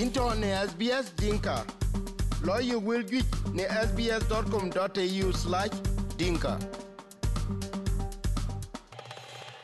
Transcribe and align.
into 0.00 0.34
ne 0.34 0.48
SBS 0.66 1.14
Dinka. 1.16 1.64
Lawyer 2.42 2.78
will 2.78 3.02
get 3.02 3.26
ne 3.52 3.64
sbs.com.au 3.64 5.32
slash 5.32 5.70
dinka. 6.16 6.58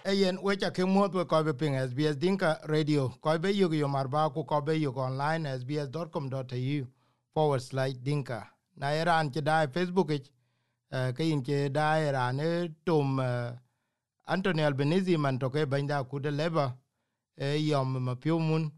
Ayen 0.04 0.38
wecha 0.43 0.70
ke 0.70 0.84
with 1.14 1.29
kobe 1.29 1.52
ping 1.59 1.75
SBS 1.75 2.18
Dinka 2.18 2.61
Radio. 2.68 3.09
Kobe 3.22 3.48
yugo 3.48 3.88
Marbaku 3.88 3.91
marba 3.91 4.34
ku 4.34 4.45
kobe 4.45 4.75
yugo 4.75 5.00
online 5.00 5.46
sbs.com.au 5.61 6.87
forward 7.32 7.62
slash 7.62 7.95
dinka. 7.95 8.46
Na 8.77 8.89
che 9.30 9.41
dai 9.41 9.66
Facebook 9.68 10.11
ich, 10.11 10.30
uh, 10.93 11.12
ke 11.12 11.21
in 11.21 11.43
che 11.43 11.71
dai 11.71 12.11
ran 12.11 12.41
e 12.41 12.75
tom 12.84 13.18
uh, 13.18 13.53
Anthony 14.27 14.62
Albanese 14.62 15.16
man 15.16 15.39
toke 15.39 15.66
banda 15.66 16.05
kude 16.05 16.30
leba 16.30 16.77
e 17.39 17.56
yom 17.56 18.05
ma 18.05 18.14
mun 18.38 18.70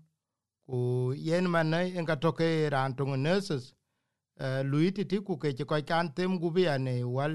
ku 0.68 0.78
yen 1.16 1.46
man 1.54 1.70
ne 1.70 1.80
en 1.98 2.04
ka 2.06 2.16
toke 2.24 2.46
ran 2.74 2.90
tung 2.96 3.14
nurses 3.26 3.64
uh, 4.44 4.60
luiti 4.70 5.02
ti 5.10 5.16
ku 5.26 5.32
ke 5.42 5.48
ko 5.70 5.76
kan 5.90 6.06
tem 6.16 6.32
gu 6.40 6.48
bi 6.56 6.62
ane 6.74 6.94
wal 7.16 7.34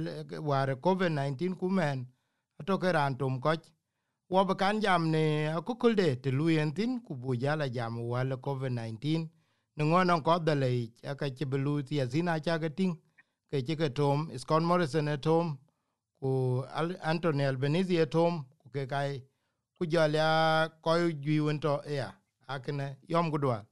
war 0.50 0.70
covid 0.86 1.12
19 1.12 1.56
ku 1.62 1.68
men 1.78 1.98
toke 2.68 2.90
ran 2.98 3.18
tum 3.20 3.34
ko 3.42 3.52
wo 4.34 4.46
ba 4.50 4.56
kan 4.62 4.76
jam 4.84 5.02
ne 5.14 5.24
ku 5.66 5.74
kul 5.82 5.94
de 6.02 6.10
te 6.24 6.30
luyen 6.32 6.70
tin 6.78 6.92
ku 7.06 7.14
bu 7.22 7.36
jala 7.44 7.66
jam 7.76 7.94
wal 8.12 8.30
covid 8.46 8.72
19 8.72 9.28
ne 9.76 9.84
ngono 9.90 10.22
ko 10.26 10.40
da 10.48 10.54
le 10.62 10.70
ka 11.20 11.28
ke 11.38 11.46
belu 11.52 11.74
ti 11.88 11.96
azina 12.04 12.34
cha 12.46 12.58
ga 12.62 12.70
tin 12.78 12.92
ke 13.50 13.58
ti 13.66 13.74
ke 13.76 13.88
tom 14.00 14.18
Scott 14.42 14.64
Morrison 14.70 15.08
e 15.14 15.18
tom 15.18 15.58
ku 16.20 16.30
Anthony 17.12 17.44
Albanese 17.52 17.96
at 18.04 18.12
tom 18.16 18.34
ku 18.62 18.68
ke 18.76 18.84
kai 18.92 19.12
ku 19.78 19.84
jala 19.94 20.26
ko 20.84 20.92
ju 21.24 21.46
wonto 21.46 21.74
ya 22.00 22.08
akne 22.48 22.98
yom 23.08 23.32
gudwa. 23.32 23.66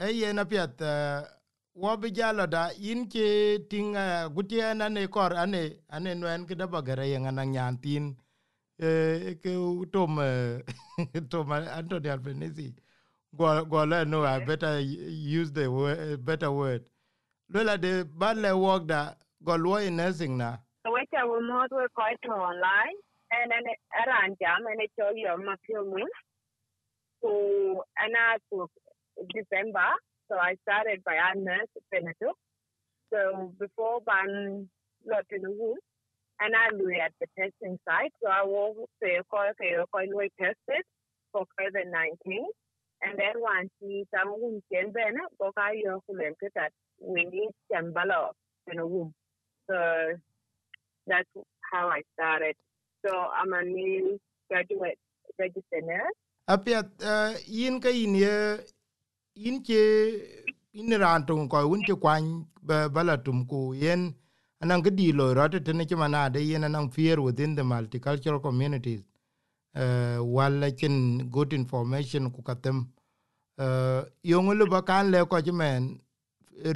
E 0.00 0.10
ye 0.10 0.32
na 0.32 0.44
piat 0.44 0.80
wo 1.74 1.96
bi 1.96 2.10
jalo 2.10 2.46
da 2.46 2.70
yin 2.76 3.08
ke 3.08 3.58
tinga 3.68 4.28
gutia 4.28 4.74
na 4.76 4.88
ne 4.88 5.06
kor 5.06 5.32
ane 5.32 5.80
ane 5.90 6.14
nwen 6.14 6.46
ke 6.46 6.54
da 6.54 6.66
bagare 6.66 7.08
ye 7.08 7.18
ngana 7.18 7.44
nyantin 7.44 8.16
e 8.78 9.34
ke 9.42 9.50
tom 9.92 10.20
tom 11.30 11.52
Anthony 11.52 12.08
Albanese. 12.08 12.74
Go 13.36 13.64
go 13.64 13.84
le 13.84 14.04
no 14.04 14.24
I 14.24 14.44
better 14.44 14.78
use 14.78 15.50
the 15.50 15.68
word, 15.68 16.24
better 16.24 16.52
word. 16.52 16.88
Lola 17.52 17.76
de 17.76 18.04
balle 18.04 18.56
work 18.56 18.86
da 18.86 19.14
go 19.42 19.56
lo 19.56 19.76
in 19.76 19.96
nursing 19.96 20.36
na. 20.38 20.58
Weche 20.86 21.18
wo 21.26 21.40
mot 21.40 21.70
we 21.72 21.86
koi 21.96 22.14
quite 22.14 22.24
online 22.30 22.94
and 23.32 23.50
then 23.50 23.66
around 24.06 24.36
jam 24.38 24.66
en 24.70 24.86
cho 24.96 25.10
yo 25.16 25.36
ma 25.36 25.56
pio 25.66 25.82
so 27.24 27.84
ana 27.96 28.36
to 28.52 28.68
December. 29.32 29.88
So 30.30 30.36
I 30.36 30.56
started 30.62 31.02
by 31.04 31.16
a 31.16 31.38
nurse 31.38 31.72
Beneto 31.92 32.32
so 33.12 33.52
before 33.58 34.00
ban 34.06 34.68
lot 35.06 35.26
in 35.30 35.42
the 35.42 35.50
womb 35.50 35.78
and 36.40 36.54
I 36.56 36.70
do 36.76 36.90
at 36.90 37.12
the 37.20 37.26
testing 37.38 37.78
site. 37.86 38.12
So 38.22 38.28
I 38.28 38.42
will 38.44 38.88
say 39.02 39.20
koi 39.30 39.50
koi 39.58 40.06
lo 40.10 40.20
tested 40.40 40.84
for 41.32 41.44
COVID-19 41.60 42.42
and 43.02 43.18
then 43.18 43.34
once 43.36 43.70
he 43.80 44.04
some 44.12 44.34
womb 44.40 44.60
can 44.72 44.90
ben 44.90 45.16
go 45.38 45.52
kulen 45.56 46.34
that 46.54 46.72
we 47.00 47.24
need 47.24 47.50
some 47.72 47.92
balo 47.92 48.30
in 48.72 48.78
a 48.78 48.86
womb. 48.86 49.12
So 49.70 49.76
that's 51.06 51.28
how 51.72 51.88
I 51.88 52.00
started. 52.14 52.56
So 53.06 53.14
I'm 53.14 53.52
a 53.52 53.62
new 53.62 54.18
graduate 54.50 54.98
registered 55.38 55.84
nurse. 55.84 56.18
Apiat 56.46 56.86
uh, 57.02 57.32
yin 57.46 57.80
ka 57.80 57.88
yin 57.88 58.14
ye 58.14 58.58
yin 59.34 59.62
ke 59.62 59.80
in 60.72 60.90
ran 61.00 61.26
tung 61.26 61.48
ko 61.48 61.66
un 61.68 61.82
ke 61.82 61.94
kwan 62.00 62.46
ba 62.62 62.88
bala 62.88 63.16
tum 63.16 63.46
ku. 63.46 63.72
Yen 63.74 64.14
anang 64.62 64.82
ke 64.82 64.90
di 64.94 65.12
lo 65.12 65.32
rat 65.34 65.52
te 65.64 65.72
ne 65.72 65.84
chama 65.84 66.32
de 66.32 66.40
yen 66.40 66.64
anang 66.64 66.90
fear 66.92 67.20
within 67.20 67.54
the 67.54 67.62
multicultural 67.62 68.42
communities. 68.42 69.02
Uh, 69.74 70.18
wala 70.22 70.70
chen 70.70 71.28
good 71.30 71.52
information 71.52 72.30
ku 72.30 72.42
katem 72.42 72.86
uh, 73.58 74.04
yong 74.22 74.54
lu 74.54 74.66
ba 74.66 74.82
kan 74.82 75.10
le 75.10 75.24
ko 75.26 75.40
men 75.52 75.98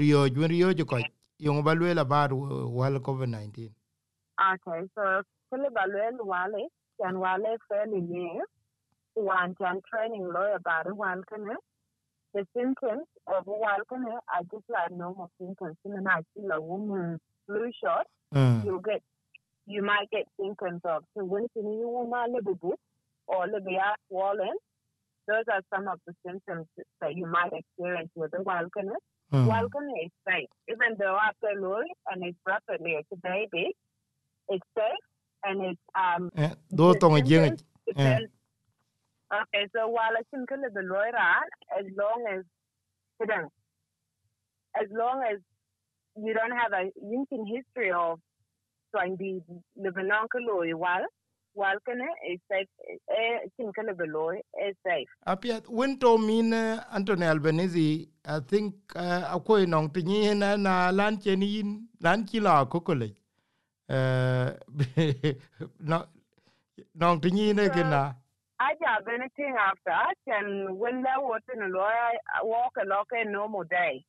rio 0.00 0.28
ju 0.28 0.46
rio 0.48 0.74
ko 0.84 0.98
yong 1.38 1.62
ba 1.62 1.74
le 1.74 1.94
la 1.94 2.04
ba 2.04 2.26
wal 2.32 2.98
covid 3.00 3.28
19 3.30 3.70
Okay, 4.38 4.82
so 4.94 5.22
kele 5.50 5.70
ba 5.70 5.86
le 5.86 6.10
wale 6.24 6.66
yan 6.98 7.18
wale 7.18 7.54
fairly 7.68 8.00
new 8.00 8.42
one 9.18 9.54
can 9.54 9.80
training 9.92 10.28
lawyer 10.32 10.56
about 10.56 10.94
one 10.96 11.22
can 11.28 11.46
the 12.34 12.46
symptoms 12.56 13.06
of 13.26 13.44
one 13.46 13.80
can 13.88 14.04
are 14.06 14.42
just 14.50 14.64
like 14.68 14.90
normal 14.90 15.30
symptoms. 15.40 15.76
And 15.84 16.06
I 16.08 16.20
feel 16.34 16.50
a 16.52 16.60
woman 16.60 17.18
flu 17.46 17.70
shot, 17.82 18.06
mm. 18.34 18.64
you 18.64 18.80
get 18.84 19.02
you 19.66 19.82
might 19.82 20.08
get 20.10 20.24
symptoms 20.40 20.80
of 20.84 21.04
so 21.14 21.24
when 21.24 21.46
you 21.54 21.88
want 21.88 22.30
a 22.30 22.34
little 22.34 22.54
bit 22.54 22.78
or 23.26 23.44
a 23.44 23.46
little 23.46 23.60
bit 23.60 23.80
swollen, 24.08 24.56
those 25.26 25.44
are 25.52 25.60
some 25.74 25.88
of 25.88 26.00
the 26.06 26.14
symptoms 26.26 26.66
that 27.00 27.14
you 27.14 27.26
might 27.26 27.52
experience 27.52 28.10
with 28.14 28.30
the 28.32 28.42
wild 28.42 28.70
Mm. 29.30 29.44
Is 30.02 30.10
safe. 30.26 30.48
Even 30.70 30.96
though 30.98 31.18
after 31.22 31.60
Louis 31.60 31.92
and 32.10 32.24
it's 32.24 32.38
rapidly 32.46 32.92
it's 32.92 33.08
a 33.12 33.16
baby, 33.16 33.76
it's 34.48 34.64
safe 34.74 35.04
and 35.44 35.62
it's 35.62 35.80
um 35.94 36.30
eh, 36.34 36.54
do 36.74 36.94
tong 36.94 37.20
jeng 37.20 37.60
depend- 37.86 38.28
Okay, 39.32 39.68
so 39.74 39.88
while 39.88 40.14
I 40.16 40.22
think 40.30 40.48
the 40.48 40.82
lawyer 40.82 41.12
as 41.78 41.84
long 41.96 42.24
as 42.32 42.44
hidden, 43.20 43.48
as 44.80 44.88
long 44.90 45.22
as 45.30 45.38
you 46.16 46.32
don't 46.34 46.56
have 46.56 46.72
a 46.72 46.90
linking 47.02 47.44
history 47.46 47.90
of 47.92 48.18
trying 48.94 49.18
to 49.18 49.42
live 49.76 49.96
in 49.98 50.10
uncle 50.10 50.40
while 50.78 51.04
while 51.54 51.78
can 51.86 52.00
is 52.30 52.40
safe 52.50 52.68
eh 53.10 53.38
think 53.56 53.74
the 53.76 54.06
lawyer 54.06 54.40
is 54.66 54.76
safe. 54.86 55.08
apiat 55.26 55.68
wen 55.68 55.98
to 55.98 56.16
uh, 56.52 56.84
Anthony 56.94 57.26
Albanese 57.26 58.08
I 58.24 58.40
think 58.40 58.74
uh, 58.96 59.34
akwai 59.36 59.66
nong 59.68 59.90
tinyi 59.90 60.34
na 60.36 60.56
na 60.56 60.90
lan 60.90 61.20
chen 61.20 61.42
yin 61.42 61.88
lan 62.00 62.24
chi 62.26 62.38
la 62.38 62.64
ko 62.64 62.80
ko 62.80 62.92
le 62.94 63.08
uh, 63.90 64.52
no 65.80 66.04
nong 66.94 67.20
tinyi 67.20 67.54
ne 67.54 67.68
kina 67.68 68.14
I 68.60 68.74
job 68.74 69.06
anything 69.08 69.54
after 69.56 69.94
and 70.26 70.78
when 70.78 71.02
that 71.02 71.22
was 71.22 71.40
in 71.54 71.62
a 71.62 71.68
lawyer 71.68 72.10
I 72.34 72.42
walk 72.42 72.72
a 72.82 72.86
lock 72.86 73.08
a 73.12 73.24
normal 73.24 73.64
day. 73.64 74.02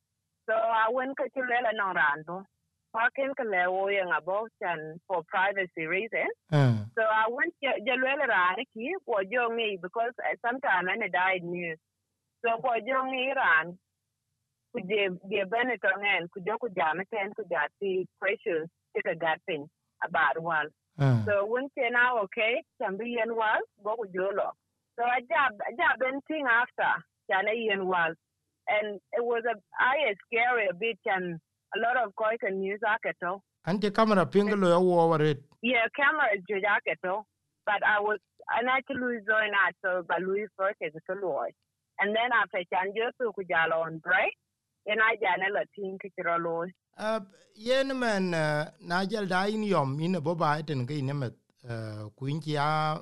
So 0.48 0.54
I 0.54 0.90
went 0.90 1.16
to 1.18 1.24
Chilela 1.30 1.70
no 1.74 1.92
rando. 1.94 2.44
Parking 2.92 3.30
Kalewo 3.38 3.86
yang 3.94 4.10
about 4.10 4.50
and 4.62 4.98
for 5.06 5.22
privacy 5.28 5.86
reasons. 5.86 6.34
uh, 6.50 6.74
So 6.98 7.02
I 7.02 7.30
went 7.30 7.54
to 7.62 7.70
Jalwela 7.86 8.26
Raniki 8.26 8.90
for 9.06 9.22
me 9.54 9.78
because 9.80 10.10
sometimes 10.44 10.88
I 10.90 11.06
died 11.08 11.44
news. 11.44 11.78
So 12.44 12.58
for 12.60 12.74
me 13.06 13.32
ran 13.36 13.78
could 14.74 14.88
you 14.88 15.20
be 15.28 15.38
a 15.38 15.46
Benetton 15.46 16.02
and 16.02 16.30
could 16.32 16.42
you 16.46 16.56
could 16.60 16.74
jam 16.74 17.00
it 17.00 17.08
and 17.12 17.34
could 17.36 17.46
you 17.50 17.58
see 17.80 18.06
questions 18.20 18.68
take 18.96 19.06
a 19.06 19.14
gut 19.14 19.38
thing 19.46 19.68
about 20.06 20.40
one. 20.40 20.68
uh, 20.98 21.24
So 21.24 21.46
when 21.46 21.68
say 21.76 21.88
now 21.90 22.18
okay, 22.24 22.62
can 22.80 22.96
be 22.96 23.18
in 23.22 23.34
well, 23.36 23.60
go 23.84 23.96
with 23.98 24.10
your 24.12 24.34
law. 24.34 24.52
So 24.96 25.04
I 25.04 25.20
job 25.20 25.58
I 25.66 25.70
job 25.72 26.00
anything 26.06 26.46
after 26.46 26.90
can 27.30 27.46
in 27.72 27.86
well. 27.86 28.12
And 28.68 29.00
it 29.12 29.24
was 29.24 29.42
a 29.44 29.56
I 29.78 30.10
scary 30.26 30.68
a 30.68 30.74
bit 30.74 30.98
and 31.06 31.38
a 31.76 31.78
lot 31.78 31.96
of 31.96 32.14
koi 32.16 32.36
can 32.40 32.62
use 32.62 32.80
akato. 32.84 33.40
ante 33.66 33.90
kamera 33.90 34.26
pinglo 34.26 34.68
ya 34.68 34.78
over 34.78 35.22
it. 35.22 35.42
Yeah, 35.62 35.86
camera 35.96 36.26
is 36.34 36.42
akato. 36.64 37.24
But 37.66 37.82
I 37.86 38.00
was 38.00 38.18
I 38.48 38.60
actually 38.76 39.18
join 39.26 39.52
out 39.54 39.74
so 39.82 40.02
by 40.08 40.18
Louis 40.18 40.46
first 40.56 40.78
as 40.82 40.92
a. 40.94 41.52
And 42.00 42.16
then 42.16 42.30
after 42.32 42.58
can 42.72 42.92
just 42.96 43.18
kujalo 43.20 43.84
on 43.86 43.98
break. 43.98 44.34
And 44.86 45.00
I 45.00 45.16
janela 45.16 45.64
team 45.76 45.98
kichiro 46.02 46.40
uh, 46.42 46.66
yen 47.54 47.96
men 47.96 48.34
uh, 48.34 48.64
na 48.80 49.04
jal 49.06 49.26
da 49.26 49.46
in 49.46 49.62
yom 49.64 50.00
in 50.00 50.20
bo 50.20 50.34
ba 50.34 50.62
ten 50.66 50.86
ke 50.86 50.98
in 50.98 51.12
met 51.18 51.34
uh, 51.68 52.08
kuin 52.16 52.40
chi 52.40 52.56
a 52.56 53.00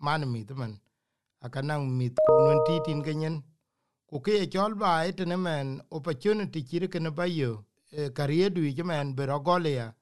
man 0.00 0.22
mi 0.32 0.44
man 0.56 0.80
akanang 1.44 1.88
mit 1.98 2.14
ko 2.24 2.40
nun 2.40 2.60
titin 2.64 3.02
kenyen 3.02 3.42
ku 4.08 4.20
ke 4.20 4.46
chol 4.52 4.74
ba 4.74 5.10
ten 5.12 5.34
men 5.42 5.80
opportunity 5.90 6.62
chire 6.62 6.88
ken 6.88 7.10
ba 7.14 7.26
yo 7.26 7.64
uh, 7.98 8.08
career 8.10 8.50
du 8.50 8.62
men 8.84 9.14
be 9.14 9.26
rogolia 9.26 9.94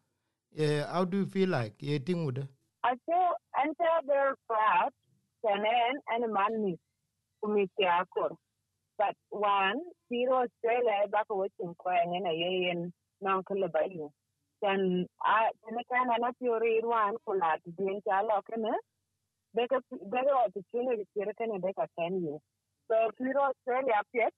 uh, 0.58 0.86
how 0.92 1.04
do 1.04 1.18
you 1.18 1.26
feel 1.26 1.50
like? 1.50 1.76
Ye 1.82 1.98
tingude 1.98 2.48
I 2.84 2.94
feel 3.06 3.32
enter 3.60 3.94
their 4.06 4.34
proud 4.46 4.90
Sanen 5.44 5.94
and 6.08 6.24
a 6.24 6.28
man 6.28 6.76
kumitiakor. 7.44 8.36
But 8.98 9.16
one, 9.30 9.80
zero 10.08 10.44
Australia 10.44 11.06
back 11.10 11.26
with 13.22 13.30
him 13.30 13.42
crying 13.44 13.62
in 13.62 13.64
a 13.64 13.70
yen 13.92 14.02
non 14.02 14.02
calabayu. 14.02 14.10
Then 14.62 15.06
I 15.24 15.50
then 15.66 15.78
I 15.78 15.82
can 15.92 16.08
an 16.10 16.28
apure 16.28 16.88
one 16.88 17.16
kulat 17.28 17.60
being 17.78 18.00
chalokene. 18.08 18.72
Better 19.54 19.80
better 20.10 20.34
opportunity 20.46 21.04
to 21.18 21.34
can 21.36 21.50
a 21.56 21.60
better 21.60 21.88
ten 21.98 22.22
you. 22.22 22.40
so 22.88 22.96
piro 23.18 23.42
australia 23.50 24.00
pet 24.14 24.34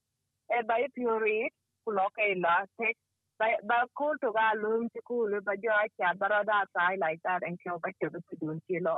e 0.59 0.62
ba 0.69 0.77
i 0.85 0.88
pio 0.97 1.19
rit 1.25 1.53
ku 1.85 1.93
lo 1.99 2.06
ke 2.19 2.27
la 2.44 2.55
tek 2.82 2.97
ba 3.41 3.47
ba 3.71 3.79
cool 3.99 4.17
to 4.25 4.32
ga 4.38 4.47
lum 4.62 4.88
ti 4.94 5.00
cool 5.11 5.32
ba 5.49 5.55
jo 5.65 5.73
cha 5.99 6.15
ba 6.23 6.29
da 6.50 6.61
sai 6.75 6.97
like 7.05 7.21
that 7.29 7.43
and 7.49 7.59
kyo 7.62 7.79
ba 7.85 7.91
cho 8.03 8.11
bi 8.17 8.21
dun 8.41 8.61
ti 8.69 8.81
lo 8.88 8.97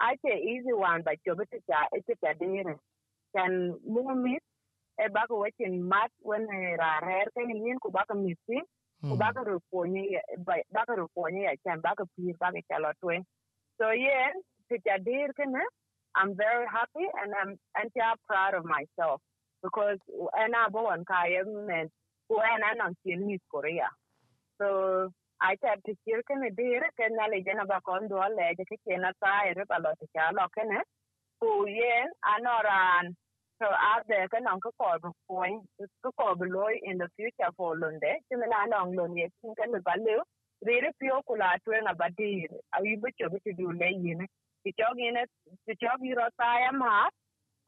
I 0.00 0.16
say 0.24 0.36
easy 0.52 0.72
one 0.74 1.02
but 1.06 1.18
cho 1.26 1.34
bi 1.40 1.44
cha 1.70 1.80
e 1.98 2.00
ti 2.06 2.14
ta 2.24 2.32
dire 2.40 2.76
can 3.36 3.52
mu 3.94 4.02
mi 4.24 4.36
e 5.04 5.08
ba 5.16 5.26
ko 5.28 5.42
wetin 5.44 5.80
mat 5.94 6.10
when 6.22 6.46
ra 6.82 6.92
rer 7.08 7.26
ke 7.36 7.46
ni 7.50 7.60
yin 7.66 7.78
ku 7.84 7.90
Hmm. 9.00 9.16
ba 9.16 9.32
ka 9.32 9.40
mi 9.40 9.40
si 9.40 9.40
ku 9.40 9.40
ba 9.40 9.40
ka 9.40 9.42
ru 9.48 9.58
ko 9.72 9.84
ni 9.84 10.16
ba 10.72 10.84
ka 10.86 10.94
ru 10.94 11.08
ko 11.14 11.28
ni 11.32 11.44
ya 11.44 11.56
chan 11.64 11.80
ba 11.80 11.94
ka 11.96 12.04
pi 12.16 12.32
ba 12.40 12.52
ka 12.52 12.60
cha 12.68 12.78
lo 12.78 12.92
twen 13.00 13.24
so 13.78 13.90
yeah 13.90 14.32
ti 14.68 14.76
ta 14.84 14.98
dire 14.98 15.32
ke 15.32 15.44
na 15.48 15.64
I'm 16.16 16.36
very 16.36 16.66
happy 16.66 17.06
and 17.22 17.32
I'm 17.34 17.56
and 17.76 17.90
I'm 17.96 18.16
proud 18.28 18.54
of 18.54 18.64
myself 18.64 19.20
because 19.62 19.98
and 20.34 20.54
I 20.54 20.68
born 20.68 21.04
Kayam 21.04 21.70
and 21.70 21.90
when 22.28 22.60
I'm 22.62 22.94
in 23.04 23.30
East 23.30 23.44
Korea. 23.50 23.88
So 24.60 25.10
I 25.40 25.56
said 25.62 25.80
to 25.86 25.94
hear 26.04 26.22
can 26.26 26.42
dear 26.56 26.82
can 26.98 27.16
I 27.20 27.28
legend 27.28 27.60
about 27.62 27.84
condo 27.84 28.16
leg 28.16 28.60
a 28.60 28.64
kitchen 28.64 29.04
a 29.04 29.12
tire 29.24 29.54
a 29.56 29.80
lot 29.80 29.96
of 30.02 30.50
can 30.54 30.76
it? 30.76 30.86
Who 31.40 31.66
yen 31.68 32.08
I 32.24 32.40
know 32.40 32.58
so 33.60 33.66
out 33.68 34.08
there 34.08 34.26
can 34.28 34.46
uncle 34.46 34.72
call 34.80 34.96
point 35.28 35.62
to 35.78 36.12
call 36.18 36.34
below 36.34 36.66
in 36.82 36.98
the 36.98 37.08
future 37.16 37.52
for 37.56 37.76
Lunde. 37.76 38.12
Similar 38.32 38.66
long 38.72 38.96
Lunde, 38.96 39.28
think 39.42 39.58
and 39.62 39.74
the 39.74 39.80
value. 39.84 40.22
Really 40.64 40.90
pure 40.98 41.20
kula 41.28 41.56
to 41.64 41.70
an 41.76 41.88
abadir. 41.92 42.48
Are 42.72 42.84
you 42.84 42.98
but 43.00 43.12
you 43.20 43.28
to 43.28 43.52
do 43.52 43.72
lay 43.72 43.94
in 43.94 44.22
it? 44.22 44.30
ti 44.64 44.72
chok 44.78 44.98
ine 44.98 45.24
ti 45.66 45.72
chok 45.80 46.00
yiro 46.04 46.26
taya 46.38 46.72
ma 46.72 47.08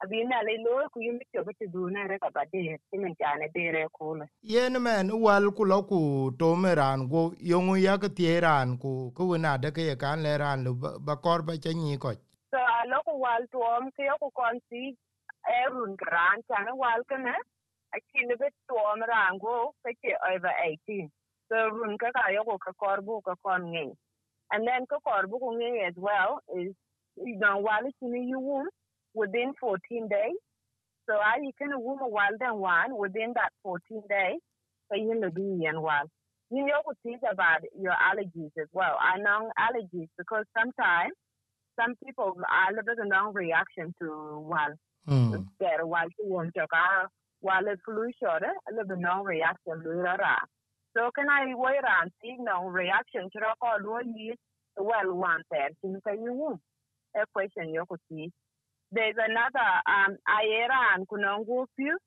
abi 0.03 0.23
na 0.29 0.41
le 0.47 0.53
lo 0.63 0.73
ku 0.93 0.99
yimi 1.01 1.25
cho 1.33 1.41
ti 1.59 1.65
du 1.73 1.89
na 1.89 2.05
re 2.09 2.19
ka 2.19 2.29
ba 2.35 2.43
de 2.51 2.77
ti 2.89 2.97
men 2.97 3.15
jane 3.19 3.47
de 3.53 3.71
re 3.75 3.87
ko 3.97 4.13
le 4.19 4.25
yen 4.41 4.77
men 4.81 5.09
wal 5.25 5.49
ku 5.57 5.65
lo 5.65 5.79
ku 5.89 5.99
to 6.39 6.55
meran 6.55 7.07
go 7.09 7.33
yongu 7.51 7.77
ya 7.85 7.97
ke 7.97 8.09
tie 8.17 8.39
ran 8.45 8.77
ku 8.77 9.11
ku 9.17 9.37
na 9.37 9.57
de 9.57 9.71
ke 9.77 9.97
kan 9.97 10.21
le 10.25 10.37
ran 10.37 10.63
lu 10.65 10.73
ba 11.07 11.15
kor 11.23 11.41
ba 11.47 11.57
che 11.63 11.73
ni 11.73 11.97
ko 11.97 12.13
so 12.51 12.59
a 12.77 12.85
lo 12.91 13.01
ku 13.07 13.17
wal 13.23 13.41
to 13.51 13.57
om 13.73 13.89
ke 13.97 14.05
ku 14.21 14.29
kon 14.37 14.59
si 14.69 14.93
erun 15.49 15.95
gran 15.97 16.41
chan 16.47 16.67
wal 16.77 17.03
ke 17.09 17.17
ne 17.25 17.35
a 17.95 17.99
chi 17.99 18.25
ne 18.29 18.35
bet 18.35 18.53
to 18.69 18.75
om 18.75 19.01
ran 19.13 19.37
go 19.39 19.73
over 20.33 20.53
18 20.63 21.09
so 21.49 21.67
run 21.79 21.97
ka 21.97 22.11
ka 22.15 22.29
yo 22.37 22.43
ka 22.65 22.71
kor 22.79 23.01
bu 23.01 23.21
ka 23.21 23.35
and 24.51 24.67
then 24.67 24.85
ka 24.85 24.99
kor 24.99 25.27
bu 25.27 25.37
ngi 25.59 25.87
as 25.87 25.95
well 25.97 26.39
is 26.55 26.73
you 27.17 27.37
know, 27.39 27.57
while 27.57 27.85
it's 27.85 27.97
in 28.01 28.27
your 28.27 28.39
womb 28.39 28.67
within 29.13 29.53
14 29.59 30.07
days. 30.09 30.37
So 31.09 31.15
I 31.15 31.39
you 31.41 31.51
can 31.57 31.69
womb 31.79 31.99
a 32.01 32.07
wild 32.07 32.39
and 32.39 32.59
one 32.59 32.97
within 32.97 33.33
that 33.35 33.51
14 33.63 34.01
days. 34.09 34.39
So 34.89 34.97
you 34.97 35.19
know, 35.19 35.29
be 35.29 35.65
and 35.65 35.81
one. 35.81 36.07
You 36.49 36.65
know, 36.65 36.81
what 36.83 36.97
things 37.03 37.19
about 37.29 37.61
your 37.79 37.93
allergies 37.93 38.51
as 38.61 38.67
well. 38.73 38.95
I 39.01 39.17
know 39.19 39.51
allergies 39.59 40.07
because 40.17 40.45
sometimes 40.57 41.13
some 41.79 41.95
people 42.05 42.35
are 42.49 42.69
a 42.69 42.75
little 42.75 42.95
bit 42.95 43.07
non 43.07 43.33
reaction 43.33 43.93
to 44.01 44.39
one. 44.39 44.75
mm. 45.07 45.45
Get 45.59 45.85
while 45.85 46.07
you 46.19 46.51
to 46.55 46.67
go 46.71 47.07
while 47.41 47.63
the 47.63 47.77
flu 47.83 48.09
little 48.71 48.87
bit 48.87 48.99
non 48.99 49.23
reaction. 49.23 49.83
So 50.95 51.09
can 51.15 51.29
I 51.29 51.53
wait 51.55 51.81
and 52.01 52.11
see 52.21 52.35
no 52.39 52.67
reaction 52.67 53.23
to 53.23 53.39
the 53.39 53.55
call? 53.59 53.79
Well, 54.77 55.13
one 55.15 55.41
person, 55.51 56.01
so 56.03 56.13
you 56.13 56.33
won't 56.33 56.59
a 57.15 57.25
question 57.33 57.73
yokuti. 57.73 58.29
There's 58.91 59.15
another 59.17 59.69
um 59.87 60.17
Ayera 60.27 60.95
and 60.95 61.07
Kunongo 61.07 61.65
few, 61.75 61.97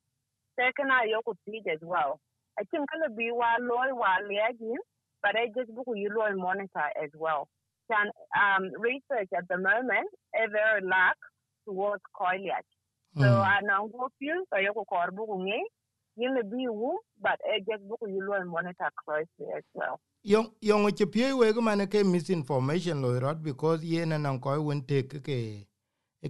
second 0.59 0.89
yokuti 0.91 1.59
as 1.71 1.79
well. 1.81 2.19
I 2.59 2.63
think 2.71 2.85
gonna 2.91 3.13
be 3.15 3.29
while 3.31 3.61
loy 3.61 3.93
while 3.93 4.25
again, 4.25 4.77
but 5.21 5.35
I 5.35 5.47
just 5.55 5.73
book 5.75 5.87
you 5.95 6.09
loy 6.15 6.35
monitor 6.35 6.91
as 7.01 7.09
well. 7.15 7.47
Can 7.91 8.07
um 8.35 8.63
research 8.79 9.29
at 9.37 9.47
the 9.49 9.57
moment 9.57 10.09
a 10.35 10.49
very 10.49 10.81
lack 10.81 11.15
towards 11.65 12.03
coilage. 12.13 12.67
So 13.17 13.25
I 13.25 13.61
know 13.63 13.87
go 13.87 14.09
few 14.19 14.45
so 14.51 14.57
yoko 14.59 14.83
korbu 14.85 15.23
nge 15.39 15.59
you 16.17 16.33
may 16.33 16.41
be 16.41 16.67
woo, 16.67 16.97
but 17.21 17.39
I 17.45 17.59
just 17.59 17.87
book 17.87 17.99
you 18.07 18.21
loy 18.27 18.43
monitor 18.45 18.89
closely 19.05 19.53
as 19.55 19.63
well. 19.73 19.99
yong 20.23 20.51
yong 20.61 20.91
che 20.91 21.05
pie 21.05 21.33
we 21.33 21.53
go 21.53 21.61
man 21.61 21.87
ke 21.87 22.03
misinformation 22.03 23.01
lo 23.01 23.19
rot 23.19 23.41
because 23.41 23.83
yen 23.83 24.09
na 24.09 24.37
ko 24.37 24.61
won 24.61 24.81
te 24.81 25.03
ke 25.03 25.21
ke 25.23 25.67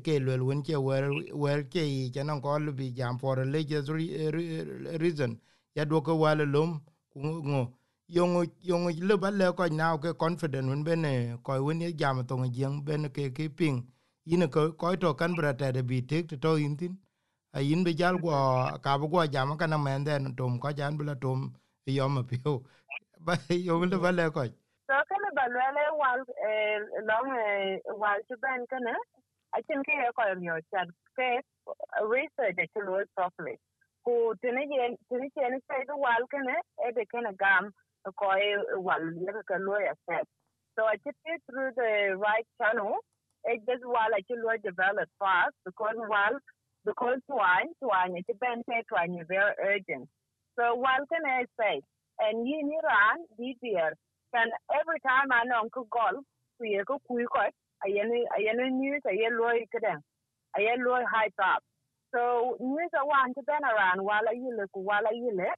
ke 0.03 0.19
lo 0.19 0.45
won 0.45 0.61
che 0.63 0.75
wer 0.75 1.09
wer 1.33 1.63
ke 1.63 1.81
yi 1.81 2.11
ke 2.11 2.23
na 2.23 2.39
ko 2.39 2.57
lu 2.57 2.71
bi 2.73 2.91
jam 2.95 3.17
for 3.17 3.35
religious 3.35 3.89
reason. 3.89 5.39
Ya 5.75 5.85
ko 5.85 6.15
wal 6.15 6.37
lum 6.45 6.81
ngo 7.17 7.73
yong 8.09 8.45
yong 8.63 8.87
le 9.09 9.17
ba 9.17 9.31
le 9.31 9.51
ko 9.53 9.67
na 9.67 9.97
ke 9.97 10.13
confident 10.17 10.69
won 10.69 10.83
bene 10.83 11.37
ko 11.43 11.53
won 11.65 11.81
ye 11.81 11.91
jam 11.93 12.25
to 12.27 12.35
ngeng 12.37 12.85
ben 12.85 13.09
ke 13.09 13.33
ke 13.37 13.49
ping 13.57 13.83
yin 14.25 14.47
ko 14.49 14.71
ko 14.73 14.95
to 14.95 15.13
kan 15.15 15.35
brata 15.35 15.73
de 15.73 15.83
bi 15.83 16.01
tek 16.01 16.27
to 16.41 16.57
yin 16.57 16.77
tin 16.77 16.93
a 17.53 17.61
yin 17.61 17.83
be 17.85 17.93
jal 17.93 18.17
go 18.17 18.31
ka 18.83 18.97
bo 18.99 19.07
go 19.07 19.25
jam 19.27 19.57
kana 19.57 19.77
men 19.77 20.03
den 20.05 20.35
tom 20.37 20.59
ko 20.59 20.71
jan 20.71 20.97
bla 20.97 21.15
tom 21.15 21.53
yo 21.87 22.09
ma 22.09 22.23
pio 22.23 22.63
ba 23.25 23.35
yo 23.49 23.79
le 23.85 23.97
ba 23.99 24.11
le 24.11 24.31
ko 24.31 24.43
so 24.87 24.95
kana 25.09 25.29
ba 25.37 25.45
le 25.49 25.85
wal 26.01 26.21
e 26.51 26.53
long 27.09 27.29
e 27.37 27.81
wal 28.03 28.19
tu 28.29 28.37
ben 28.43 28.65
kana 28.73 28.95
i 29.57 29.61
think 29.67 29.85
ke 29.87 30.11
ko 30.19 30.23
yo 30.49 30.59
chat 30.73 30.87
ke 31.17 31.29
research 32.13 32.61
to 32.75 32.81
lo 32.89 33.01
properly 33.15 33.55
ku 34.05 34.15
tene 34.41 34.63
ye 34.75 34.87
tene 35.09 35.27
che 35.35 35.49
ne 35.49 35.59
sai 35.67 35.83
do 35.89 35.97
wal 36.05 36.27
kana 36.35 36.55
e 36.87 36.91
de 36.99 37.05
kana 37.13 37.33
gam 37.43 37.71
e 38.09 38.77
wal 38.77 39.03
le 39.25 39.43
ka 39.43 39.57
lo 39.59 39.77
ya 39.79 39.93
set 40.09 40.27
so 40.77 40.85
i 40.85 40.95
took 41.01 41.17
it 41.25 41.41
through 41.49 41.71
the 41.75 42.13
right 42.15 42.45
channel. 42.61 43.01
It 43.45 43.65
just 43.65 43.81
while 43.81 44.13
i 44.13 44.21
can 44.29 44.45
develop 44.61 45.09
fast. 45.17 45.57
Because 45.65 45.97
while 45.97 46.37
because 46.85 47.19
why 47.27 47.65
why 47.79 48.07
it 48.13 48.39
ben 48.39 48.61
say 48.69 48.85
trying 48.87 49.17
very 49.27 49.53
urgent. 49.57 50.07
So 50.53 50.75
while 50.77 51.01
can 51.09 51.25
i 51.25 51.45
say? 51.59 51.81
And 52.21 52.47
you 52.47 52.61
in 52.61 52.69
Iran, 52.69 53.25
this 53.37 53.57
year, 53.61 53.93
and 54.33 54.51
every 54.73 54.99
time 55.01 55.29
I 55.31 55.45
know 55.45 55.61
Uncle 55.65 55.87
Golf, 55.89 56.25
we 56.59 56.81
go 56.85 56.97
quick, 57.05 57.53
I 57.85 57.89
any 57.93 58.25
news, 58.71 59.01
I 59.05 59.17
loy 59.33 59.65
kadang, 59.69 60.01
I 60.55 60.65
loy 60.81 61.01
high 61.05 61.29
top. 61.39 61.61
So 62.13 62.57
news 62.59 62.89
I 62.97 63.03
want 63.05 63.37
to 63.37 63.43
been 63.45 63.61
around 63.65 64.01
while 64.01 64.25
I 64.29 64.33
you 64.33 64.53
look 64.57 64.69
while 64.73 65.05
I 65.05 65.13
you 65.13 65.33
look. 65.33 65.57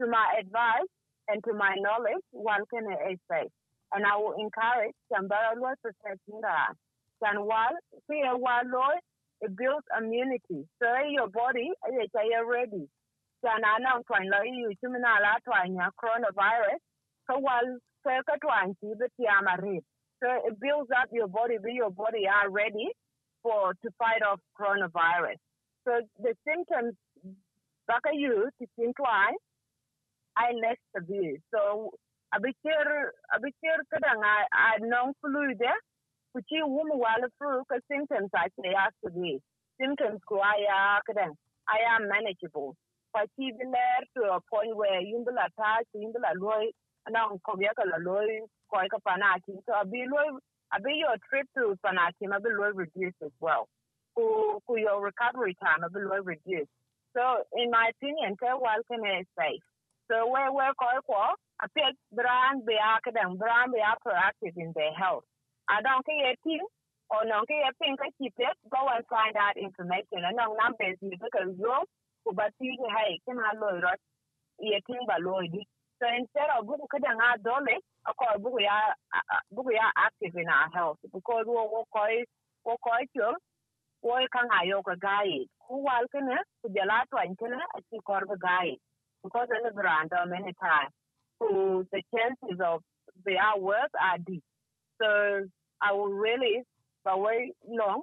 To 0.00 0.06
my 0.06 0.26
advice 0.38 0.90
and 1.28 1.42
to 1.44 1.52
my 1.54 1.74
knowledge, 1.78 2.24
one 2.32 2.64
can 2.72 2.84
say. 3.30 3.44
And 3.92 4.04
I 4.04 4.16
will 4.16 4.34
encourage 4.38 4.94
somebody 5.12 5.60
to 5.60 5.90
Iran. 6.32 6.74
And 7.22 7.46
while 7.46 7.74
see 8.10 8.22
while 8.24 8.62
loy, 8.66 8.96
it 9.40 9.56
builds 9.56 9.86
immunity. 9.98 10.66
So 10.82 10.86
your 11.08 11.28
body, 11.28 11.70
eh, 11.88 12.06
you're 12.30 12.50
ready 12.50 12.88
sana 13.46 13.78
nan 13.84 14.02
twan 14.08 14.24
lo 14.32 14.40
yu 14.42 14.70
chimina 14.80 15.12
la 15.24 15.32
twan 15.46 15.74
ya 15.78 15.86
coronavirus 16.00 16.80
so 17.26 17.38
while 17.38 17.78
ti 18.80 18.88
be 19.00 19.06
ti 19.16 19.24
amare 19.38 19.78
so 20.20 20.26
it 20.48 20.54
builds 20.60 20.90
up 21.00 21.08
your 21.12 21.28
body 21.28 21.58
be 21.64 21.72
your 21.72 21.90
body 21.90 22.24
are 22.26 22.50
ready 22.50 22.88
for 23.42 23.74
to 23.82 23.88
fight 23.98 24.22
off 24.28 24.40
coronavirus 24.58 25.38
so 25.84 26.00
the 26.24 26.32
symptoms 26.48 26.94
baka 27.86 28.10
you 28.14 28.48
to 28.58 28.66
tin 28.76 28.92
twan 29.00 29.32
i 30.36 30.52
less 30.62 30.78
severe 30.94 31.36
so 31.54 31.90
abikir 32.36 32.86
abikir 33.36 33.78
kadang 33.92 34.22
i 34.24 34.78
non 34.92 35.14
flu 35.20 35.54
de 35.54 35.72
kuchi 36.34 36.62
wum 36.62 36.90
wala 37.04 37.28
flu 37.38 37.64
ka 37.70 37.76
symptoms 37.90 38.30
i 38.34 38.48
say 38.56 38.74
severe 39.04 39.40
symptoms 39.80 40.20
ko 40.28 40.40
aya 40.52 41.00
kadang 41.08 41.34
I 41.68 41.78
am 41.98 42.06
manageable. 42.08 42.76
Kwachi 43.12 43.50
biler 43.58 44.02
to 44.14 44.22
a 44.30 44.40
point 44.50 44.76
where 44.76 45.02
yumbula 45.02 45.48
ta 45.58 45.82
yumbula 45.96 46.30
loy 46.38 46.70
na 47.10 47.26
ko 47.42 47.58
ya 47.58 47.74
ka 47.74 47.82
loy 47.98 48.38
ko 48.70 48.78
ka 48.88 48.98
panaki. 49.02 49.58
So 49.66 49.74
abi 49.74 50.04
loy 50.06 50.38
abi 50.72 51.02
your 51.02 51.16
trip 51.28 51.46
to 51.58 51.74
panaki 51.84 52.28
ma 52.30 52.38
bi 52.38 52.50
loy 52.54 52.70
reduce 52.70 53.18
as 53.24 53.32
well. 53.40 53.66
Ku 54.14 54.60
ku 54.66 54.76
your 54.78 55.02
recovery 55.02 55.56
time 55.58 55.82
abi 55.82 56.06
loy 56.06 56.22
reduce 56.22 56.70
so 57.16 57.42
in 57.56 57.70
my 57.70 57.90
opinion 57.96 58.36
ka 58.36 58.54
wal 58.60 58.84
can 58.90 59.02
is 59.18 59.26
safe 59.38 59.64
so 60.08 60.28
where 60.30 60.52
where 60.52 60.74
ko 60.78 60.86
ko 61.06 61.34
appear 61.62 61.90
brand 62.12 62.66
be 62.66 62.76
akadang 62.78 63.38
brand 63.38 63.72
be 63.72 63.80
proactive 64.04 64.56
in 64.56 64.72
their 64.74 64.92
health. 64.94 65.24
I 65.68 65.82
don't 65.82 66.04
care 66.06 66.34
team 66.44 66.62
or 67.10 67.24
no 67.26 67.42
care 67.48 67.70
think 67.78 68.00
I 68.02 68.10
keep 68.20 68.34
it 68.38 68.56
go 68.70 68.80
and 68.90 69.04
find 69.08 69.36
out 69.36 69.56
information. 69.56 70.24
And 70.26 70.36
no 70.36 70.54
numbers 70.54 70.98
because 71.02 71.54
you 71.58 71.74
ku 72.26 72.32
ba 72.34 72.50
ti 72.60 72.76
hai 72.90 73.18
kina 73.26 73.54
lo 73.60 73.80
rot 73.80 74.00
ye 74.60 74.80
tin 74.86 75.02
ba 75.06 75.16
so 76.00 76.06
instead 76.12 76.50
of 76.52 76.66
buku 76.68 76.84
kada 76.92 77.08
nga 77.16 77.40
dole 77.40 77.76
ako 78.04 78.36
buku 78.44 78.60
ya 78.68 78.92
buku 79.54 79.72
ya 79.72 79.88
active 79.96 80.36
in 80.36 80.48
our 80.48 80.68
health. 80.74 81.00
Because 81.08 81.46
wo 81.48 81.64
wo 81.72 81.84
koi 81.92 82.24
wo 82.64 82.76
koi 82.84 83.06
kyo 83.16 83.32
wo 84.02 84.16
ka 84.28 84.40
nga 84.44 84.60
yo 84.68 84.82
ka 84.84 84.94
gai 85.00 85.48
ku 85.64 85.80
wal 85.82 86.04
kene 86.12 86.36
ku 86.62 86.68
jala 86.74 87.02
twan 87.10 87.32
kene 87.40 87.56
a 87.56 87.78
chi 87.88 87.98
kor 88.04 88.22
ga 88.28 88.36
gai 88.36 88.70
because 89.26 89.48
in 89.50 89.66
um 89.66 90.30
many 90.30 90.54
times, 90.62 90.92
so 91.42 91.84
the 91.92 92.02
chances 92.14 92.58
of 92.64 92.80
their 93.24 93.38
work 93.58 93.90
are 94.00 94.18
deep. 94.18 94.42
So 95.02 95.44
I 95.82 95.92
will 95.92 96.12
really 96.14 96.62
but 97.04 97.20
way 97.20 97.52
long 97.68 98.02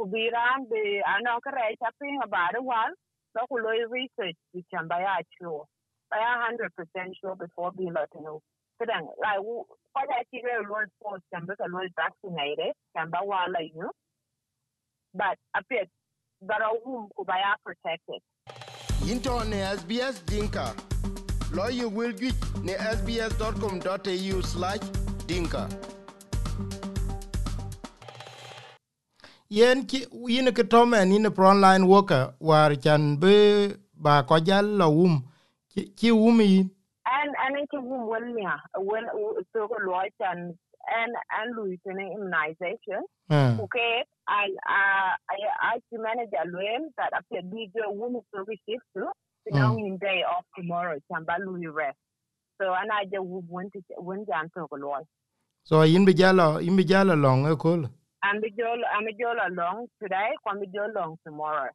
to 0.00 0.06
be 0.06 0.30
around 0.30 0.66
the 0.70 1.02
correct 1.42 1.78
tapping 1.82 2.18
about 2.24 2.58
a 2.58 2.62
while 2.62 2.94
so 3.34 3.46
ku 3.48 3.58
lo 3.62 3.70
research 3.90 4.36
which 4.52 4.66
am 4.78 4.88
by 4.88 5.02
sure 5.40 5.64
by 6.10 6.18
a 6.18 6.42
hundred 6.44 6.70
percent 6.76 7.16
sure 7.20 7.36
before 7.36 7.72
being 7.72 7.94
let 7.94 8.08
know. 8.20 8.40
Like 8.80 9.38
what 9.40 10.08
I 10.10 10.22
see 10.30 10.42
very 10.42 10.66
low 10.66 10.82
force 11.00 11.22
can 11.32 11.46
be 11.46 11.54
a 11.54 11.64
little 11.70 11.88
vaccinated 11.94 12.74
can 12.96 13.10
be 13.10 13.18
while 13.22 13.46
you 13.62 13.90
but 15.14 15.36
a 15.56 15.62
bit 15.68 15.88
but 16.42 16.60
a 16.62 16.70
womb 16.84 17.08
could 17.16 17.26
be 17.26 17.32
protected 17.64 18.20
into 19.10 19.44
ne 19.44 19.56
SBS 19.76 20.24
Dinka. 20.26 20.74
Lawyer 21.52 21.88
will 21.88 22.12
get 22.12 22.34
ne 22.62 22.74
sbs.com.au 22.74 24.40
slash 24.42 24.80
dinka. 25.26 25.68
Yen 29.48 29.84
ki 29.86 30.06
yin 30.28 30.52
ke 30.54 30.64
tome 30.70 31.04
ni 31.04 31.18
ne 31.18 31.28
frontline 31.30 31.86
worker 31.86 32.34
war 32.40 32.74
chan 32.76 33.16
be 33.16 33.74
ba 33.94 34.22
ko 34.28 34.38
jal 34.40 34.64
la 34.64 34.88
wum 34.88 35.24
ki 35.74 36.12
wum 36.12 36.40
yin. 36.40 36.70
And 37.04 37.34
and 37.44 37.56
it 37.58 37.68
womb 37.72 38.06
when 38.08 38.34
me 38.34 38.46
when 38.76 39.04
so 39.52 39.68
ko 39.68 39.76
lo 39.84 40.00
chan 40.18 40.56
and 40.88 41.12
and 41.38 41.56
Louis 41.56 41.80
immunization. 41.86 43.02
Uh, 43.30 43.56
Okay, 43.64 44.04
I 44.28 44.48
I 44.66 45.14
I 45.30 45.38
I 45.60 45.74
to 45.92 46.02
manage 46.02 46.30
a 46.34 46.46
loan 46.48 46.90
that 46.98 47.12
after 47.14 47.42
big 47.42 47.70
woman 47.86 48.22
so 48.34 48.44
we 48.46 48.58
shift 48.68 48.84
to 48.96 49.06
the 49.46 49.52
now 49.52 49.76
in 49.76 49.96
day 49.98 50.22
off 50.28 50.44
tomorrow 50.56 50.98
chamba 51.10 51.38
Louis 51.44 51.66
rest. 51.68 51.96
So 52.60 52.72
and 52.74 52.90
I 52.92 53.04
just 53.04 53.24
went 53.24 53.72
to 53.74 53.80
went 53.98 54.28
down 54.28 54.50
to 54.56 54.66
the 54.70 54.76
law. 54.78 54.98
so 55.64 55.82
yin 55.82 56.04
be 56.04 56.14
jalo 56.14 56.62
yin 56.62 56.76
be 56.76 56.84
jalo 56.84 57.14
long 57.20 57.50
e 57.52 57.56
kol. 57.56 57.84
I'm 58.24 58.36
a 58.38 58.50
jol 58.50 58.80
I'm 58.94 59.06
a 59.06 59.12
jol 59.12 59.36
along 59.50 59.86
today, 60.00 60.30
I'm 60.46 60.62
a 60.62 60.66
jol 60.66 60.90
along 60.94 61.18
tomorrow. 61.26 61.70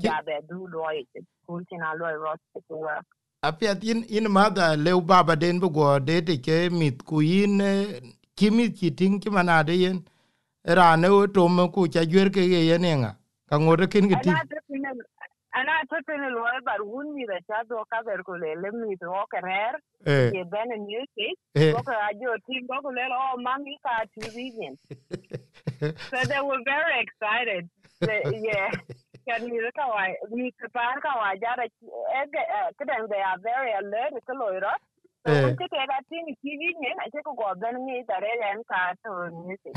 Ki- 0.00 0.08
Kujabe 0.08 0.40
do 0.48 0.66
lawyer 0.72 1.02
school 1.42 1.60
in 1.70 1.80
a 1.82 1.94
lawyer 2.00 2.18
rot 2.18 2.40
to 2.54 2.76
work. 2.76 3.04
Apiat 3.44 3.84
yin 3.84 4.04
yin 4.08 4.30
mada 4.30 4.76
leu 4.76 5.00
baba 5.00 5.36
den 5.36 5.60
be 5.60 5.68
go 5.68 5.98
de 5.98 6.20
te 6.22 6.38
ke 6.38 6.70
mit 6.72 7.04
ku 7.04 7.20
yin 7.20 7.60
eh, 8.34 8.40
ki 8.40 8.50
mit 8.50 8.76
ki 8.76 8.90
ting 8.90 9.20
ki 9.20 9.30
manade 9.30 9.74
yen. 9.78 10.04
Ra 10.66 10.96
ne 10.96 11.08
o 11.08 11.26
to 11.26 11.48
me 11.48 11.68
ku 11.68 11.88
cha 11.88 12.00
jwer 12.00 12.30
ke 12.32 12.38
ye 12.40 12.66
yen 12.68 12.82
nga. 13.00 13.16
Ka 13.48 13.58
ngore 13.58 13.90
kin 13.90 14.08
ki 14.08 14.14
And 14.14 14.22
ting. 14.22 14.34
I 14.34 14.40
took 14.42 14.64
in 14.70 14.84
and 15.56 15.68
I 15.70 15.82
took 15.82 16.08
in 16.08 16.20
a 16.20 16.28
lawyer, 16.34 16.60
but 16.64 16.86
wouldn't 16.86 17.16
be 17.16 17.26
the 17.26 17.40
chat 17.46 17.66
or 17.70 17.84
cover 17.92 18.22
could 18.24 18.40
let 18.40 18.74
me 18.74 18.96
to 18.96 19.08
walk 19.10 19.30
a 19.36 19.42
rare. 19.46 19.78
Eh 20.06 20.30
Ye 20.34 20.44
ben 20.44 20.72
a 20.72 20.76
new 20.78 21.04
case. 21.16 21.36
eh. 21.54 21.72
Boka 21.72 21.94
ajo 22.10 22.36
team 22.48 22.66
boka 22.66 22.90
lelo 22.90 23.16
oh 23.34 23.40
mommy 23.40 23.78
ka 23.82 24.04
TV 24.18 24.52
again. 24.54 24.78
So 25.80 26.16
they 26.28 26.40
were 26.40 26.60
very 26.64 27.02
excited. 27.02 27.68
They, 28.00 28.22
yeah. 28.42 28.70
Can 29.28 29.48
you 29.48 29.62
look 29.62 29.74
how 29.76 29.92
I 29.92 30.14
we 30.30 30.52
prepare 30.58 31.00
how 31.02 31.20
I 31.20 31.36
got 31.36 31.58
a 31.58 31.68
they 33.08 33.20
are 33.20 33.38
very 33.42 33.72
alert 33.72 34.12
to 34.26 34.34
Loira. 34.34 34.72
So 35.26 35.32
Eh. 35.32 35.44
we 35.46 35.56
take 35.56 35.70
that 35.70 36.04
thing 36.10 36.26
TV 36.44 36.68
again, 36.76 36.96
I 37.00 37.08
take 37.08 37.24
a 37.26 37.32
go 37.34 37.52
then 37.60 37.84
me 37.86 38.04
that 38.08 38.22
and 38.22 38.60
car 38.66 38.92
to 39.04 39.30
music. 39.46 39.74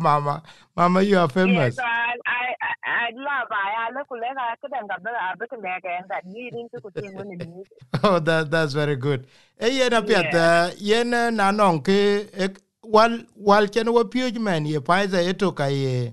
Mama. 0.00 0.42
Mama 0.76 1.02
you 1.02 1.16
are 1.18 1.28
famous. 1.28 1.76
so 1.76 1.82
I 1.82 2.14
I 2.26 2.54
I 2.84 3.10
love 3.14 3.48
I 3.50 3.86
I 3.86 3.90
look 3.96 4.08
like 4.10 4.36
I 4.36 4.54
could 4.60 4.72
have 4.74 4.88
got 4.88 4.98
a 5.00 5.36
bit 5.38 5.48
of 5.52 5.64
and 5.64 6.08
that 6.10 6.26
needing 6.26 6.68
to 6.74 6.80
continue 6.80 7.20
in 7.20 7.38
the 7.38 7.44
music. 7.46 7.78
Oh 8.02 8.18
that 8.18 8.50
that's 8.50 8.72
very 8.72 8.96
good. 8.96 9.26
E 9.60 9.78
yen 9.78 9.92
apiat 9.92 10.32
Yeah. 10.32 10.70
eh, 10.70 10.74
yen 10.78 11.14
eh, 11.14 11.30
na 11.30 11.50
non 11.52 11.80
ke 11.80 12.26
ek- 12.34 12.60
wal 12.82 13.20
wal 13.36 13.66
chen 13.68 13.92
wo 13.92 14.02
pioj 14.04 14.38
man 14.38 14.66
ye 14.66 14.78
Pfizer 14.80 15.22
eto 15.32 15.54
ka 15.54 15.66
ye 15.66 16.12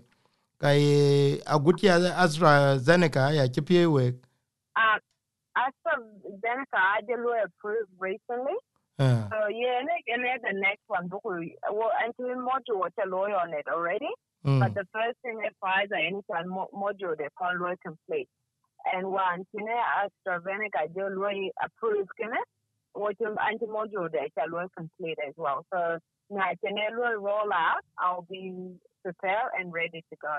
ka 0.59 0.69
ye 0.69 1.41
agutia 1.47 1.97
AstraZeneca 2.15 3.33
ya 3.33 3.47
chi 3.47 3.61
pie 3.61 3.85
we. 3.87 4.07
Um, 4.07 4.19
Zeneca, 6.43 6.79
I 6.97 7.01
did 7.07 7.19
approved 7.45 7.91
recently. 7.99 8.57
Eh. 8.99 9.23
So 9.31 9.37
yeah, 9.47 9.79
and 9.79 9.87
then 9.89 10.01
and 10.13 10.23
then 10.25 10.39
the 10.43 10.59
next 10.59 10.83
one, 10.87 11.07
well, 11.71 11.91
actually 12.03 12.35
module 12.35 12.79
was 12.83 12.91
a 13.03 13.07
lawyer 13.07 13.35
on 13.35 13.53
it 13.53 13.67
already. 13.67 14.09
But 14.43 14.71
Mm. 14.71 14.73
the 14.73 14.85
first 14.93 15.17
thing 15.21 15.37
they 15.43 15.49
Pfizer 15.61 15.99
anytime 15.99 16.47
mo- 16.47 16.69
module 16.73 17.17
they 17.17 17.27
call 17.37 17.53
lawyer 17.57 17.75
complete. 17.85 18.29
And 18.93 19.11
one, 19.11 19.45
you 19.53 19.65
know, 19.65 19.81
AstraZeneca, 19.99 20.93
they 20.95 21.01
lawyer 21.01 21.49
approved, 21.61 22.09
you 22.19 22.29
know, 22.29 22.43
which 22.95 23.17
anti 23.21 23.65
module 23.65 24.09
they 24.11 24.29
shall 24.37 24.49
lawyer 24.49 24.69
complete 24.77 25.17
as 25.27 25.33
well. 25.35 25.65
So 25.73 25.99
now, 26.29 26.51
can 26.63 26.75
lawyer 26.97 27.19
roll 27.19 27.51
out? 27.53 27.81
I'll 27.97 28.25
be 28.29 28.77
prepared 29.03 29.51
and 29.59 29.73
ready 29.73 30.03
to 30.09 30.15
go. 30.21 30.35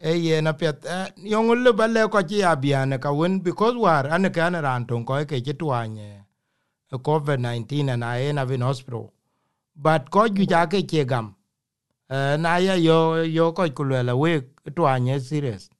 E 0.00 0.12
yen 0.18 0.46
apiat 0.46 0.84
yong 1.16 1.54
le 1.64 1.72
balle 1.72 2.08
ko 2.08 2.22
chi 2.22 2.42
abiane 2.42 2.98
ka 3.00 3.12
wen 3.12 3.40
because 3.40 3.76
war 3.76 4.06
an 4.06 4.30
ka 4.32 4.46
an 4.46 4.54
ran 4.62 4.86
ton 4.86 5.04
ko 5.04 5.24
ke 5.24 5.42
chi 5.44 5.52
twanye 5.52 6.24
covid 6.94 7.40
19 7.40 7.88
and 7.88 8.04
i 8.04 8.18
in 8.30 8.38
in 8.38 8.60
hospital. 8.60 9.12
But 9.76 10.10
ko 10.10 10.28
ju 10.28 10.46
ja 10.46 10.66
ke 10.66 10.86
che 10.88 11.04
gam 11.04 11.34
Eh, 12.10 12.36
na 12.36 12.58
ya 12.58 12.74
yo 12.74 13.22
yo 13.22 13.52
ko 13.52 13.68
ku 13.70 13.84
le 13.84 14.14
we 14.14 14.42
twanye 14.76 15.20
serious. 15.20 15.70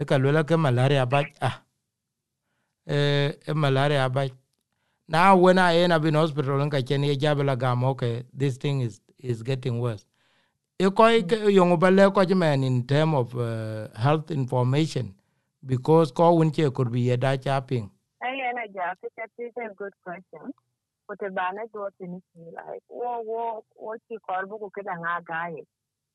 E 0.00 0.04
ka 0.04 0.16
le 0.18 0.44
ke 0.44 0.56
malaria 0.56 1.06
ba 1.06 1.24
ah 1.40 1.62
eh 2.86 3.32
e 3.48 3.52
malaria 3.54 4.08
ba 4.08 4.28
now 5.08 5.36
when 5.36 5.58
i 5.58 5.72
in 5.84 5.92
in 5.92 6.14
hospital 6.14 6.70
ka 6.70 6.80
chen 6.80 7.04
ye 7.04 7.16
jabla 7.16 7.56
gam 7.58 7.84
okay 7.84 8.24
this 8.32 8.56
thing 8.56 8.80
is 8.80 9.00
is 9.18 9.42
getting 9.42 9.80
worse 9.80 10.04
e 10.78 10.86
ko 10.90 11.08
yong 11.50 11.78
balle 11.78 12.10
ko 12.14 12.22
men 12.34 12.62
in 12.62 12.86
term 12.86 13.14
of 13.14 13.34
uh, 13.36 13.88
health 13.98 14.30
information 14.30 15.14
because 15.66 16.12
ko 16.12 16.32
won 16.34 16.50
could 16.52 16.92
be 16.92 17.14
da 17.16 17.36
chapping 17.36 17.90
Hey, 18.22 18.40
just 18.74 19.14
that 19.16 19.30
is 19.38 19.52
a 19.56 19.74
good 19.74 19.92
question. 20.04 20.52
But 21.06 21.18
the 21.20 21.30
banner 21.30 21.64
do 21.72 21.88
things 21.98 22.22
like, 22.36 22.82
whoa, 22.88 23.22
whoa, 23.22 23.64
what 23.76 24.00
you 24.10 24.18
call 24.28 24.46
book 24.46 24.74
at 24.78 24.86
an 24.86 25.02
guy. 25.26 25.54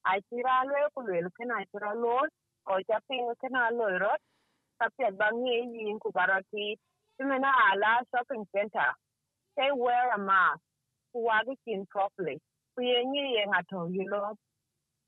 I 0.05 0.19
see 0.29 0.41
a 0.41 0.67
little, 0.67 1.29
can 1.39 1.51
I 1.51 1.63
see 1.63 1.79
a 1.81 1.95
load, 1.97 2.29
or 2.67 2.79
tapping 2.91 3.31
can 3.41 3.55
I 3.55 3.69
load, 3.71 4.03
tapi 4.79 5.03
bangi 5.15 5.89
in 5.89 5.99
Kubarati, 5.99 6.75
Simena 7.19 7.51
ala 7.71 8.03
shopping 8.11 8.45
center. 8.55 8.91
They 9.57 9.71
wear 9.73 10.11
a 10.13 10.19
mask, 10.19 10.59
who 11.13 11.27
are 11.27 11.41
properly. 11.89 12.39
We 12.77 12.85
ain't 12.91 13.55
at 13.55 13.65
all, 13.71 13.89
you 13.91 14.05
know. 14.09 14.35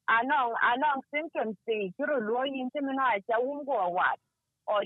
I 0.09 0.23
know, 0.23 0.53
I 0.61 0.77
know 0.77 1.01
symptoms, 1.13 1.57
see, 1.67 1.93
you're 1.99 2.11
a 2.11 2.21
lawyer 2.31 2.47
in 2.47 2.69
Simena, 2.75 3.01
I 3.17 3.21
won't 3.39 3.65
go 3.67 3.89
what, 3.89 4.19
or 4.67 4.81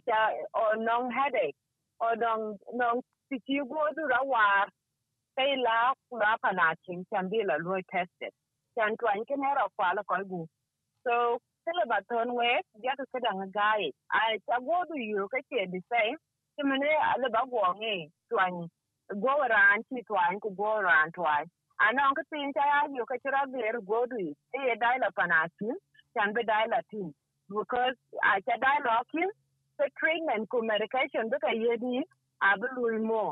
or 0.55 0.77
non 0.77 1.11
headache? 1.11 1.55
Or 1.99 2.15
non 2.17 2.57
non 2.73 3.01
si 3.29 3.39
you 3.47 3.65
go 3.65 3.83
to 3.89 3.95
the 4.07 4.19
war 4.25 4.65
say 5.37 5.55
la 5.65 5.93
kula 6.11 6.35
pana 6.43 6.75
chin 6.85 7.05
can 7.13 7.29
be 7.29 7.41
la 7.45 7.55
lo 7.63 7.77
tested. 7.91 8.33
Can 8.77 8.95
to 8.99 9.05
an 9.13 9.25
can 9.27 9.43
era 9.43 9.65
kwala 9.79 10.03
ko 10.09 10.23
gu 10.31 10.47
so 11.07 11.39
tell 11.65 11.79
about 11.85 12.03
turn 12.11 12.33
way 12.35 12.61
ya 12.83 12.93
to 12.99 13.05
kada 13.13 13.31
nga 13.37 13.47
guy 13.59 13.81
i 14.11 14.37
ta 14.47 14.59
go 14.59 14.83
to 14.91 14.97
you 14.99 15.27
ka 15.33 15.39
ke 15.49 15.65
the 15.73 15.81
same. 15.93 16.17
Kimene 16.59 16.89
ale 17.11 17.29
ba 17.35 17.43
go 17.51 17.63
ngi 17.79 18.09
to 18.31 18.37
an 18.45 18.69
go 19.25 19.35
around 19.47 19.85
ti 19.89 20.03
to 20.09 20.15
an 20.29 20.39
ko 20.39 20.49
go 20.51 20.77
around 20.83 21.13
to 21.15 21.23
anon 21.87 22.15
ki 22.17 22.23
tin 22.31 22.53
ta 22.53 22.65
ya 22.71 22.79
yu 22.97 23.05
ka 23.05 23.15
chira 23.23 23.41
gler 23.53 23.81
godwi 23.91 24.29
e 24.57 24.59
ye 24.67 24.75
daila 24.83 25.11
panati 25.19 25.69
chan 26.13 26.33
be 26.33 26.43
daila 26.51 26.81
tin 26.91 27.13
because 27.49 27.97
a 28.31 28.41
cha 28.47 28.57
daila 28.65 29.01
kin 29.11 29.29
the 29.79 29.89
treatment 29.99 30.49
ko 30.49 30.61
medication 30.61 31.29
be 31.29 31.37
ka 31.45 31.53
yedi 31.65 32.03
abulu 32.51 32.99
mo 33.11 33.25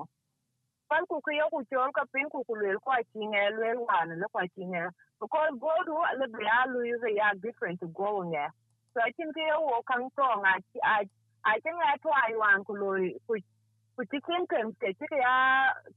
pal 0.89 1.04
ku 1.10 1.20
ku 1.25 1.32
yoku 1.34 1.60
chol 1.72 1.92
ka 1.98 2.04
pin 2.13 2.30
ku 2.30 2.44
ku 2.48 2.56
lel 2.62 2.80
kwa 2.86 2.98
chinge 3.13 3.44
lel 3.60 3.77
wan 3.89 4.10
le 4.22 4.27
kwa 4.34 4.46
chinge 4.56 4.84
because 5.22 5.51
godu 5.63 5.98
le 6.20 6.27
be 6.38 6.46
alu 6.62 6.86
yu 6.92 6.98
ya 7.20 7.34
different 7.42 7.80
to 7.82 7.88
go 8.00 8.24
nge 8.32 8.48
so 8.94 9.01
I 9.01 9.12
think 9.18 9.36
ye 9.38 9.51
wo 9.66 9.82
kang 9.89 10.08
tong 10.18 10.46
a 10.46 10.56
a 10.94 10.98
a 11.50 11.51
chen 11.63 11.77
ya 11.84 11.98
twai 12.04 12.34
wan 12.44 12.63
ku 12.68 12.74
lo 12.82 12.92
ku 13.27 13.36
ku 13.98 14.04
chikin 14.12 14.48
kem 14.51 14.72
ke 14.82 14.94
chik 15.00 15.12
ya 15.12 15.36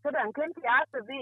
kadan 0.04 0.32
kem 0.36 0.52
ya 0.64 0.80
sabi 0.92 1.20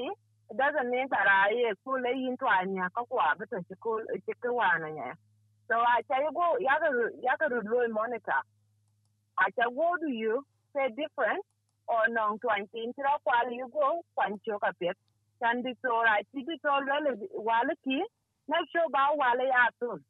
it 0.51 0.57
doesn't 0.57 0.91
mean 0.91 1.07
that 1.11 1.29
i 1.29 1.53
eh, 1.69 1.75
ku 1.85 1.93
le 2.05 2.13
yin 2.17 2.37
to 2.37 2.47
anya 2.47 2.91
ka 2.95 3.05
kwa 3.05 3.35
but 3.39 3.51
to 3.51 3.77
ku 3.83 4.01
chi 4.27 4.33
ku 4.43 4.55
wan 4.55 4.83
so 5.69 5.75
i 5.77 6.01
tell 6.09 6.23
you 6.23 6.33
go 6.33 6.57
ya 6.61 6.79
ga 6.83 6.89
ya 7.23 7.35
ga 7.41 7.47
lu 7.49 7.89
monitor 7.93 8.43
I 9.39 9.51
can 9.55 9.71
go 9.75 9.95
to 10.03 10.11
you, 10.11 10.43
say 10.75 10.89
different, 10.91 11.43
or 11.87 12.11
non 12.11 12.39
twenty 12.43 12.85
into 12.85 13.03
a 13.07 13.17
while 13.23 13.51
you 13.51 13.71
go, 13.73 14.03
a 14.19 14.73
bit. 14.81 14.97
Can 15.43 15.63
be 15.63 15.73
so 15.83 15.95
I 15.95 16.23
see 16.35 16.43
it 16.43 16.61
already 16.67 17.15
while 17.31 17.71
key, 17.85 18.03
not 18.49 18.67
sure 18.75 18.91
about 18.91 19.17
while 19.17 19.39
I 19.39 19.47
have 19.55 19.75
to. 19.87 20.03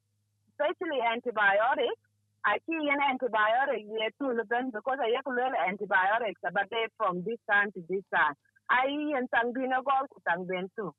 Especially 0.56 1.04
antibiotics, 1.04 2.00
Aki 2.48 2.72
yen 2.88 2.96
antibiotic 3.04 3.84
ye 3.84 4.08
tu 4.16 4.32
ben 4.48 4.70
because 4.72 4.98
I 4.98 5.12
yak 5.12 5.28
antibiotics 5.68 6.40
but 6.40 6.66
they 6.70 6.88
from 6.96 7.22
this 7.24 7.38
time 7.50 7.70
to 7.72 7.84
this 7.88 8.04
time. 8.14 8.34
I 8.70 8.88
yen 9.12 9.28
sang 9.32 9.52
bina 9.54 9.82
gol 9.82 10.06
ku 10.12 10.20
sang 10.26 10.46
ben 10.46 10.68
tu. 10.76 10.92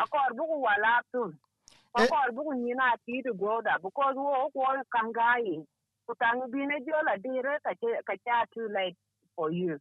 Akor 0.00 0.30
buku 0.38 0.56
wala 0.60 1.02
tu. 1.12 1.34
Akor 1.94 2.28
buku 2.36 2.54
nyina 2.54 2.96
ti 3.06 3.22
to 3.22 3.34
go 3.34 3.60
da 3.62 3.78
ko 3.78 3.90
wo 4.16 4.50
ko 4.54 4.60
kangai. 4.94 5.64
Ku 6.06 6.14
sang 6.20 6.40
bina 6.52 6.76
jola 6.86 7.18
dire 7.22 7.58
ka 7.64 7.72
ka 8.08 8.14
cha 8.26 8.44
tu 8.54 8.68
late 8.68 8.96
for 9.36 9.52
you. 9.52 9.78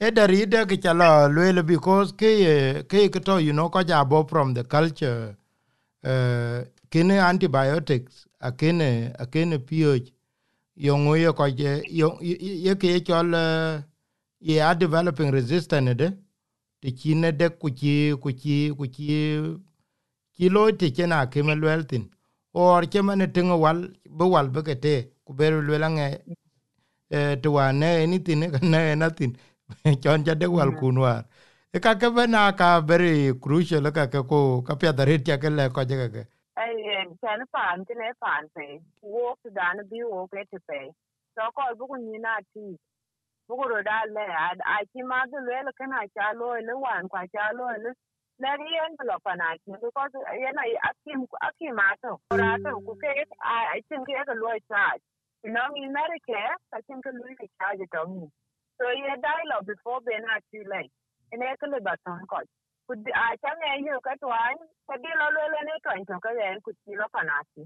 e 0.00 0.10
dari 0.12 0.46
de 0.46 0.66
ke 0.66 0.76
chala 0.82 1.28
lwele 1.28 1.62
because 1.66 2.12
ke 2.12 2.30
ke 2.88 3.08
ke 3.10 3.20
to 3.24 3.38
you 3.40 3.52
know 3.52 3.70
ko 3.70 3.82
ja 3.82 4.04
bo 4.04 4.24
from 4.24 4.54
the 4.54 4.64
culture 4.64 5.36
uh 6.04 6.64
kene 6.90 7.16
antibiotics 7.20 8.26
akene 8.40 9.12
akene 9.18 9.58
pH 9.58 10.12
yo 10.76 10.96
ye 11.16 11.32
ko 11.32 11.46
yo 11.46 12.18
ye 12.22 12.74
ke 12.76 13.00
chol 13.06 13.34
ye 14.40 14.60
are 14.60 14.74
developing 14.76 15.30
resistant 15.32 15.96
de 15.98 16.12
ti 16.84 16.92
chine 17.00 17.30
de 17.40 17.48
ku 17.60 17.68
chi 17.80 17.94
ku 18.22 18.30
chi 18.42 18.56
ku 18.78 18.84
chi 18.96 19.08
chi 20.36 20.46
lo 20.54 20.62
ti 20.80 20.88
chena 20.96 21.18
ke 21.32 21.40
melweltin 21.48 22.04
or 22.54 22.82
che 22.92 23.00
mane 23.02 23.26
tingo 23.32 23.56
wal 23.64 23.78
bo 24.18 24.26
wal 24.34 24.48
be 24.54 24.62
ke 24.68 24.74
te 24.84 24.94
ku 25.26 25.32
ber 25.38 25.52
lwel 25.66 25.84
nge 25.96 26.08
e 27.10 27.36
to 27.42 27.52
wa 27.56 27.72
ne 27.72 28.04
anything 28.04 28.40
ne 28.72 28.94
ne 28.96 29.08
tin 29.18 29.32
chon 30.02 30.24
ja 30.26 30.34
de 30.34 30.46
wal 30.46 30.72
kunwar. 30.80 31.24
E 31.74 31.80
ka 31.80 31.94
ke 31.96 32.08
na 32.28 32.52
ka 32.52 32.80
very 32.80 33.34
crucial 33.42 33.90
ka 33.92 34.06
ke 34.12 34.20
ko 34.28 34.62
ka 34.62 34.74
pya 34.76 34.92
darit 34.92 35.28
ya 35.28 35.38
ke 35.38 35.50
le 35.50 35.70
ko 35.70 35.84
je 35.84 35.96
ke 36.14 36.22
ai 36.56 36.74
ten 37.22 37.40
pan 37.52 37.84
ti 37.86 37.94
ne 37.94 38.12
pan 38.20 38.44
pe. 38.54 38.80
Wo 39.02 39.36
dan 39.58 39.78
bi 39.90 40.04
wo 40.04 40.26
ke 40.32 40.44
te 40.50 40.58
pe. 40.68 40.80
So 41.34 41.42
ko 41.56 41.62
bu 41.78 41.86
ku 41.90 41.96
ni 41.96 42.18
na 42.18 42.38
ti 42.54 42.76
bu 43.48 43.56
ku 43.60 43.66
da 43.88 43.98
le 44.16 44.24
a 44.74 44.78
ti 44.92 45.02
ma 45.10 45.20
de 45.32 45.38
le 45.48 45.56
le 45.66 45.72
kana 45.78 46.00
cha 46.14 46.32
lo 46.40 46.48
le 46.68 46.74
wan 46.84 47.08
kwa 47.08 47.22
cha 47.32 47.52
lo 47.58 47.66
le 47.84 47.92
le 48.42 48.50
yen 48.74 48.96
blo 48.98 49.18
có 49.24 49.34
na 49.36 49.56
ti 49.64 49.72
này 49.72 50.40
ye 50.42 50.52
na 50.52 50.62
akim 50.90 51.20
akim 51.48 51.76
ma 51.76 51.88
to 52.02 52.12
ra 52.40 52.58
to 52.64 52.70
ku 52.86 52.94
ke 53.02 53.10
a 53.40 53.80
tin 53.88 54.04
ke 54.06 54.14
ka 54.28 54.34
lo 54.34 54.50
cha 54.70 54.84
you 55.44 55.52
know 55.52 55.68
in 55.76 55.92
medicare 55.94 56.56
i 56.72 56.80
think 56.88 57.04
ke 57.04 57.10
lo 57.14 57.26
ke 57.40 57.46
cha 57.60 57.68
je 57.78 57.86
to 57.94 58.02
mi 58.12 58.26
so 58.78 58.84
ye 58.90 59.14
lo, 59.50 59.56
before 59.70 60.00
be 60.06 60.14
na 60.26 60.40
too 60.50 60.64
late 60.72 60.92
ene 61.32 61.56
ke 61.60 61.66
le 61.72 61.80
ba 61.86 61.94
ton 62.04 62.20
ko 62.30 62.38
ku 62.88 62.94
a 63.24 63.26
cha 63.42 63.52
ne 63.60 63.70
yu 63.86 64.00
ka 64.06 64.14
twan 64.22 64.56
ka 64.88 64.96
di 65.02 65.10
lo 65.20 65.26
le 65.36 65.60
ne 65.68 65.74
twan 65.84 66.04
to 66.08 66.16
ka 66.24 66.30
ye 66.40 66.48
ku 66.64 66.72
ti 66.84 66.96
lo 67.00 67.06
panati 67.14 67.64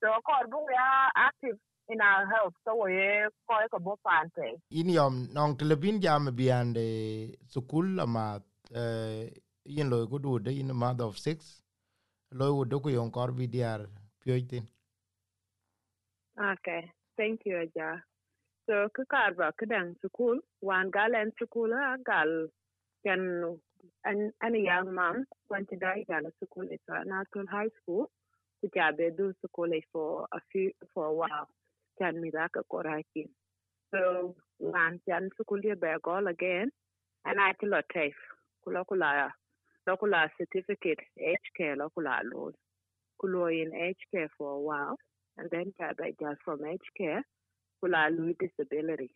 so 0.00 0.08
ko 0.26 0.34
bu 0.52 0.60
ya 0.78 0.86
active 1.28 1.58
in 1.88 2.00
our 2.00 2.24
health 2.26 2.54
so 2.64 2.74
we 2.84 2.96
ko 3.48 3.54
ko 3.70 3.78
bo 3.78 3.96
pan 4.04 4.30
pe 4.36 4.48
in 4.70 4.88
yom 4.88 5.28
nong 5.32 5.56
telebin 5.56 6.00
jam 6.00 6.30
biande 6.36 6.86
sukul 7.54 8.00
ama 8.00 8.40
eh 8.74 9.30
yin 9.64 9.90
lo 9.90 10.06
du 10.18 10.38
de 10.38 10.50
in 10.60 10.70
a 10.70 10.74
month 10.74 11.00
of 11.00 11.16
6 11.16 11.62
lo 12.32 12.54
wo 12.56 12.64
do 12.64 12.80
ku 12.80 12.88
yon 12.90 13.10
kor 13.10 13.32
bi 13.32 13.46
diar 13.46 13.80
pyoitin 14.24 14.64
okay 16.52 16.90
thank 17.16 17.46
you 17.46 17.56
aja. 17.56 18.02
So 18.66 18.88
ka 18.96 19.04
kar 19.12 19.34
ba 19.36 19.52
kadang 19.60 19.94
sukul 20.02 20.40
wan 20.62 20.90
galen 20.90 21.30
sukul 21.38 21.70
gal 22.04 22.48
can 23.04 23.22
an 24.04 24.32
an 24.40 24.54
young 24.56 24.94
mom 24.94 25.24
went 25.50 25.68
to 25.68 25.76
die 25.76 26.04
gal 26.08 26.24
sukul 26.40 26.66
it's 26.72 26.88
a 26.88 27.04
national 27.04 27.46
high 27.46 27.68
school 27.82 28.08
ku 28.60 28.68
jabe 28.74 29.12
do 29.16 29.32
sukul 29.44 29.70
for 29.92 30.26
a 30.32 30.40
few 30.50 30.72
for 30.94 31.06
a 31.06 31.12
while 31.12 31.46
can 31.98 32.20
mi 32.20 32.30
da 32.30 32.48
so 33.94 34.34
wan 34.58 35.00
ye 35.06 35.74
be 35.74 35.88
gol 36.02 36.26
again? 36.26 36.70
And 37.24 37.40
i 37.40 37.50
a 37.50 37.82
tafe 37.92 38.12
kula 38.66 38.84
kula 38.84 39.30
kula 39.86 40.28
certificate 40.38 41.00
hk 41.18 41.76
kula 41.96 42.20
lo 42.24 42.52
kulo 43.20 43.46
in 43.46 43.70
hk 43.70 44.28
for 44.36 44.52
a 44.56 44.60
while 44.60 44.96
and 45.38 45.48
then 45.50 45.72
jabe 45.78 46.14
just 46.20 46.40
from 46.44 46.60
hk 46.60 47.22
kula 47.82 48.10
lo 48.16 48.32
disability. 48.40 49.10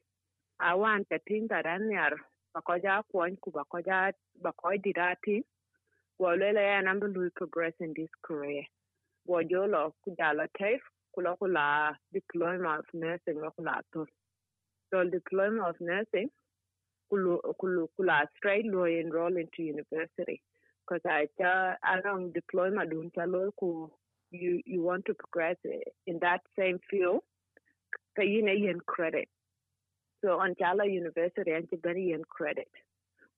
I 0.60 0.74
want 0.74 1.08
the 1.10 1.18
thing 1.26 1.46
that 1.50 1.64
yar 1.64 2.12
bakoja 2.54 3.02
kwan 3.10 3.36
ku 3.42 3.50
bakoja 3.50 4.12
bakoj 4.42 4.78
dirati 4.82 5.42
gwalele 6.20 6.62
ya 6.62 6.82
lui 6.82 7.30
progress 7.30 7.74
in 7.80 7.92
this 7.94 8.10
career. 8.22 8.64
Gwajolo 9.26 9.92
kujala 10.06 10.48
tafe 10.58 10.80
kula 11.18 11.36
kula 11.40 11.94
diploma 12.12 12.78
of 12.78 12.84
nursing 12.94 13.40
lo 13.42 13.50
kula 13.58 13.80
to 13.92 14.06
so 14.90 15.04
diploma 15.04 15.68
of 15.68 15.76
nursing 15.80 16.30
kulu 17.10 17.88
kula 17.98 18.26
straight 18.36 18.66
lo 18.66 18.84
enroll 18.84 19.36
into 19.36 19.62
university. 19.62 20.40
Because 20.86 21.02
I 21.06 21.26
uh, 21.42 21.74
along 21.94 22.32
diploma 22.32 22.84
chalo 23.16 23.50
ku 23.58 23.90
you 24.30 24.60
you 24.64 24.82
want 24.82 25.04
to 25.06 25.14
progress 25.14 25.56
in 26.06 26.18
that 26.20 26.40
same 26.58 26.78
field. 26.90 27.20
Kayine 28.18 28.54
yen 28.64 28.78
credit. 28.86 29.28
So 30.24 30.40
on 30.40 30.54
Chala 30.60 30.90
University 30.90 31.52
and 31.52 31.68
very 31.82 32.12
in 32.12 32.22
credit. 32.28 32.68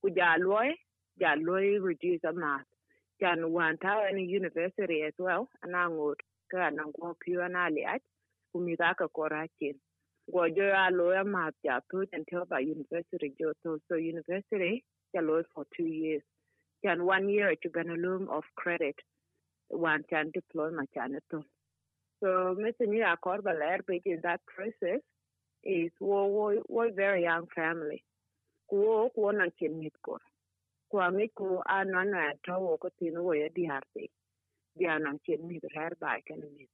Ku 0.02 0.10
jaloi, 0.10 0.70
reduce 1.80 2.20
a 2.24 2.32
math. 2.32 2.64
Jan 3.20 3.42
tower 3.82 4.06
any 4.10 4.24
university 4.24 5.02
as 5.06 5.12
well, 5.18 5.48
and 5.62 5.76
I 5.76 5.88
would 5.88 6.16
go 6.50 6.58
and 6.60 6.78
go 7.00 7.16
pure 7.24 7.42
and 7.44 7.56
aliat, 7.56 8.00
whom 8.52 8.68
you 8.68 8.76
got 8.76 8.96
a 9.00 9.08
correction. 9.08 9.74
Go 10.32 10.48
jo 10.48 10.72
a 10.74 10.90
lawyer 10.92 11.24
math 11.24 11.54
ja 11.64 11.80
put 11.90 12.08
until 12.12 12.44
by 12.46 12.60
university 12.60 13.32
jo 13.40 13.52
so 13.62 13.94
university 13.96 14.84
jaloi 15.16 15.44
for 15.54 15.64
two 15.76 15.86
years. 15.86 16.22
Jan 16.84 17.04
one 17.04 17.28
year 17.28 17.54
to 17.62 17.70
loom 17.96 18.28
of 18.30 18.44
credit, 18.56 18.96
one 19.68 20.02
can 20.10 20.30
diploma 20.32 20.84
janitor. 20.94 21.42
So 22.20 22.56
Mr. 22.58 22.86
Nia 22.88 23.16
Korba 23.24 23.52
in 24.04 24.20
that 24.22 24.40
process 24.46 25.00
is 25.64 25.90
wo 26.00 26.26
wo 26.26 26.62
wo 26.68 26.90
very 26.94 27.22
young 27.24 27.46
family 27.54 28.02
ku 28.70 29.08
ku 29.14 29.32
na 29.32 29.46
kin 29.58 29.78
mit 29.80 29.92
ko 30.02 30.18
ku 30.90 30.98
ami 31.00 31.28
ku 31.36 31.60
ana 31.68 32.32
to 32.44 32.78
ko 32.82 32.88
tin 32.98 33.16
wo 33.22 33.32
ye 33.32 33.48
di 33.54 33.66
di 34.78 34.86
ana 34.86 35.18
kin 35.24 35.46
mit 35.48 35.64
har 35.74 35.92
ba 36.00 36.18
kan 36.26 36.40
mit 36.56 36.68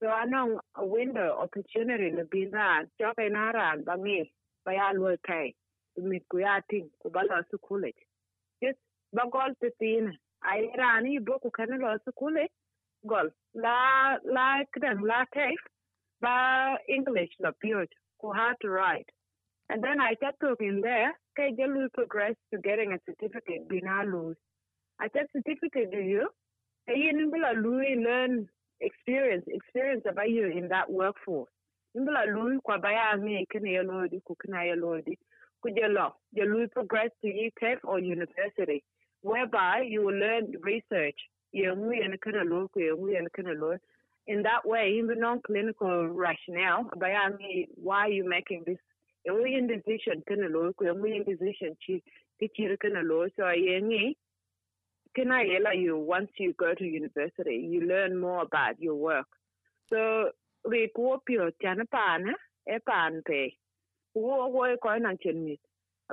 so 0.00 0.08
ana 0.08 0.60
a 0.74 0.84
window 0.84 1.28
opportunity 1.44 2.10
le 2.10 2.24
bin 2.24 2.50
ra 2.50 2.68
jo 2.98 3.12
ke 3.18 3.28
na 3.36 3.50
ran 3.58 3.84
ba 3.84 3.96
mi 3.96 4.18
ba 4.64 4.72
ya 4.78 4.92
lo 4.92 5.16
kai 5.28 5.54
mit 6.10 6.24
ku 6.30 6.38
ya 6.38 6.60
tin 6.70 6.90
ku 7.00 7.10
ba 7.10 7.22
college 7.68 8.02
just 8.62 8.78
ba 9.12 9.28
gol 9.30 9.54
te 9.60 9.70
tin 9.80 10.12
ai 10.42 10.60
rani 10.82 11.18
bo 11.18 11.38
ku 11.38 11.50
kan 11.50 11.78
lo 11.84 11.98
college 12.22 12.52
gol 13.10 13.28
la 13.54 13.78
la 14.24 14.48
kran 14.72 14.98
la 15.10 15.20
kai 15.34 15.54
ba 16.20 16.34
english 16.88 17.32
la 17.38 17.52
pure 17.60 17.86
who 18.20 18.32
had 18.32 18.54
to 18.62 18.70
write. 18.70 19.08
And 19.68 19.82
then 19.82 20.00
I 20.00 20.14
kept 20.14 20.40
talking 20.40 20.80
there, 20.82 21.12
okay, 21.38 21.54
you 21.56 21.88
progress 21.92 22.34
to 22.52 22.60
getting 22.60 22.92
a 22.92 22.98
certificate, 23.04 23.68
bina 23.68 24.04
lose. 24.06 24.36
I 25.00 25.08
said, 25.12 25.26
certificate 25.34 25.90
do 25.90 25.98
you? 25.98 26.28
Nimbula 26.88 27.52
lui 27.54 27.96
learn 27.96 28.48
experience, 28.80 29.44
experience 29.48 30.04
about 30.08 30.30
you 30.30 30.46
in 30.46 30.68
that 30.68 30.90
workforce. 30.90 31.50
Nimbula 31.96 32.26
lui 32.26 32.58
kwa 32.62 32.78
baya 32.78 33.16
me 33.16 33.46
kene 33.52 33.72
ya 33.72 33.82
lodi, 33.82 34.20
kukina 34.20 34.64
ya 34.66 34.74
lodi. 34.74 35.18
Kujelo, 35.64 36.12
you 36.32 36.44
lui 36.44 36.66
progress 36.68 37.10
to 37.22 37.28
UTEP 37.28 37.78
or 37.84 37.98
university, 37.98 38.84
whereby 39.22 39.82
you 39.88 40.04
will 40.04 40.14
learn 40.14 40.52
research. 40.62 41.16
You 41.52 41.72
in 44.28 44.42
that 44.42 44.66
way, 44.66 44.98
in 44.98 45.06
the 45.06 45.14
non-clinical 45.14 46.08
rationale, 46.08 46.90
by 46.98 47.14
why 47.76 48.00
are 48.00 48.08
you 48.10 48.28
making 48.28 48.64
this? 48.66 48.78
we 49.34 49.54
in 49.54 49.66
decision 49.66 50.22
kana 50.28 50.48
lo 50.48 50.72
ko 50.78 50.92
we 50.94 51.16
in 51.16 51.24
decision 51.24 51.76
chi 51.84 52.00
teacher 52.38 52.76
kana 52.76 53.02
lo 53.02 53.26
so 53.36 53.42
yengi 53.42 54.14
kana 55.16 55.44
yela 55.44 55.72
you 55.74 55.96
once 55.96 56.30
you 56.38 56.52
go 56.58 56.74
to 56.74 56.84
university? 56.84 57.56
You 57.70 57.86
learn 57.86 58.20
more 58.20 58.42
about 58.42 58.80
your 58.80 58.94
work. 58.94 59.26
So 59.90 60.30
we 60.68 60.90
ko 60.94 61.22
pio 61.26 61.50
chana 61.62 61.88
pana 61.90 62.32
e 62.68 62.72
eh? 62.72 62.74
eh, 62.74 62.78
pan 62.86 63.22
pe. 63.26 63.56
Wo 64.14 64.48
wo 64.48 64.64
eh, 64.64 64.76
ko 64.82 64.98
na 64.98 65.14
chen 65.22 65.44
mit 65.44 65.60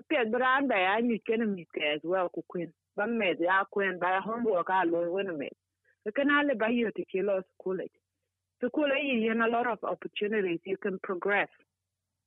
pia 0.09 0.25
brand 0.25 0.69
ba 0.69 0.75
ya 0.75 0.99
ni 1.01 1.21
kana 1.27 1.45
mit 1.45 1.67
as 1.93 2.01
well 2.03 2.29
ku 2.29 2.41
queen 2.47 2.71
ba 2.95 3.05
me 3.07 3.35
ya 3.39 3.63
queen 3.71 3.99
ba 3.99 4.21
homework 4.21 4.69
a 4.69 4.85
lo 4.85 5.11
wena 5.11 5.37
me 5.37 5.49
kana 6.15 6.43
le 6.47 6.55
ba 6.55 6.71
yo 6.71 6.89
te 6.95 7.05
kilo 7.11 7.41
college. 7.61 7.91
School 8.65 8.87
you 9.03 9.33
a 9.33 9.47
lot 9.49 9.67
of 9.67 9.79
opportunities. 9.83 10.59
You 10.63 10.77
can 10.77 10.97
progress. 11.03 11.49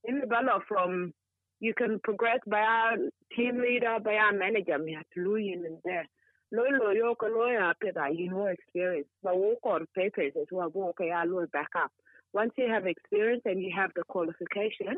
In 0.05 0.17
the 0.17 0.27
develop 0.27 0.65
from 0.69 1.15
you 1.61 1.73
can 1.73 1.99
progress 2.05 2.41
by 2.47 2.61
our 2.61 2.97
team 3.35 3.59
leader, 3.61 3.97
by 4.05 4.17
our 4.17 4.33
manager, 4.33 4.79
me 4.79 4.93
have 4.93 5.07
to 5.15 5.37
in 5.37 5.79
there. 5.85 6.07
Lo 6.53 6.63
lo 6.71 6.91
yo 6.93 7.15
ko 7.15 7.27
lo 7.27 7.47
ya 7.47 7.73
pe 7.81 7.91
da 7.93 8.07
you 8.07 8.31
know 8.31 8.47
experience. 8.47 9.09
Wo 9.23 9.55
ko 9.63 9.81
papers 9.95 10.33
as 10.41 10.47
well 10.51 10.73
okay 10.91 11.11
I 11.11 11.25
lo 11.25 11.47
back 11.53 11.71
up. 11.77 11.91
Once 12.33 12.53
you 12.57 12.69
have 12.69 12.87
experience 12.87 13.43
and 13.45 13.61
you 13.61 13.73
have 13.75 13.91
the 13.95 14.05
qualification 14.09 14.97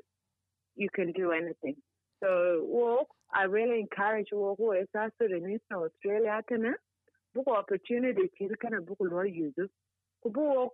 you 0.76 0.88
can 0.94 1.12
do 1.12 1.32
anything. 1.32 1.76
So 2.22 2.62
wo 2.64 3.06
I 3.32 3.44
really 3.44 3.80
encourage 3.80 4.28
wo 4.32 4.56
wo 4.58 4.72
is 4.72 4.88
as 4.94 5.11
in 5.20 5.58
Australia 5.72 6.42
kana 6.48 6.72
book 7.34 7.48
opportunity 7.48 8.30
ki 8.38 8.48
kana 8.61 8.80
book 8.80 8.98
lo 9.00 9.22
use 9.22 9.68
ku 10.22 10.30
bu 10.30 10.68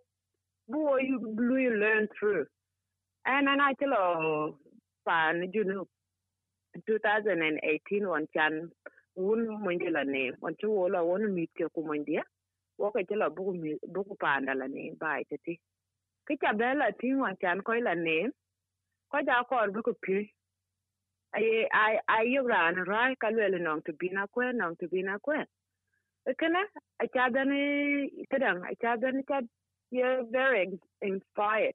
bu 0.69 0.99
you 1.01 1.19
you 1.39 1.71
learn 1.79 2.09
through. 2.19 2.47
And 3.27 3.49
and 3.49 3.63
I 3.63 3.73
tell 3.75 3.95
oh 3.95 4.57
pan 5.07 5.51
you 5.53 5.65
know 5.65 5.87
2018 6.87 8.09
one 8.09 8.27
chan 8.35 8.71
wun 9.17 9.47
monje 9.65 9.91
la 9.91 10.03
ne 10.05 10.33
wan 10.41 10.55
chu 10.61 10.69
wola 10.71 11.03
won 11.05 11.33
mit 11.35 11.51
ke 11.57 11.69
ku 11.75 11.83
monje 11.89 12.23
wo 12.79 12.91
ke 12.91 13.05
chela 13.09 13.31
buku 13.31 13.79
buku 13.95 14.15
panda 14.23 14.55
la 14.55 14.67
ne 14.67 14.93
bai 15.01 15.23
te 15.31 15.37
ti 15.45 15.59
ke 16.27 16.37
cha 16.43 16.53
bela 16.53 16.91
tin 17.01 17.19
wan 17.25 17.37
chan 17.41 17.61
ko 17.63 17.73
la 17.89 17.95
ne 17.95 18.17
ko 19.11 19.19
ja 19.27 19.43
ko 19.51 19.57
buku 19.75 19.93
pi 20.03 20.17
ai 21.39 21.67
ai 21.83 21.95
ai 22.09 22.25
yo 22.35 22.43
ran 22.47 22.75
ra 22.91 23.03
ka 23.21 23.29
le 23.31 23.59
nong 23.59 23.83
to 23.87 23.93
bina 24.01 24.27
kwe 24.35 24.53
nong 24.55 24.77
to 24.81 24.89
bina 24.89 25.19
kwe. 25.19 25.45
Kana 26.39 26.61
a 27.03 27.07
cha 27.15 27.29
da 27.29 27.43
ne 27.45 28.09
kadang 28.33 28.63
a 28.71 28.75
cha 28.83 28.97
da 28.97 29.11
ne 29.11 29.23
cha 29.29 29.41
you're 29.91 30.25
very 30.31 30.79
inspired. 31.03 31.75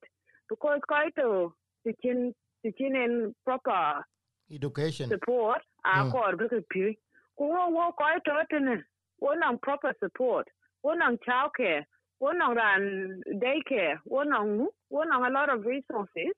Because 0.50 0.80
quite 0.88 1.14
to 1.18 1.54
teaching 1.86 2.34
teaching 2.64 2.96
in 2.96 3.36
proper 3.46 4.04
education. 4.52 5.10
support 5.10 5.62
a 5.86 6.10
ko 6.12 6.24
buku 6.40 6.64
pi 6.72 6.98
wo 7.40 7.70
wo 7.70 7.92
ko 7.98 8.06
to 8.26 8.32
tene 8.52 8.84
wo 9.20 9.34
nang 9.34 9.58
proper 9.62 9.94
support 10.00 10.48
wo 10.84 10.94
nang 10.94 11.18
child 11.26 11.52
care 11.56 11.88
wo 12.20 12.32
nang 12.32 12.54
ran 12.56 13.22
daycare 13.42 14.00
wo 14.06 14.24
nang 14.24 14.68
wo 14.90 15.04
nang 15.04 15.24
a 15.26 15.30
lot 15.30 15.50
of 15.50 15.66
resources. 15.66 16.34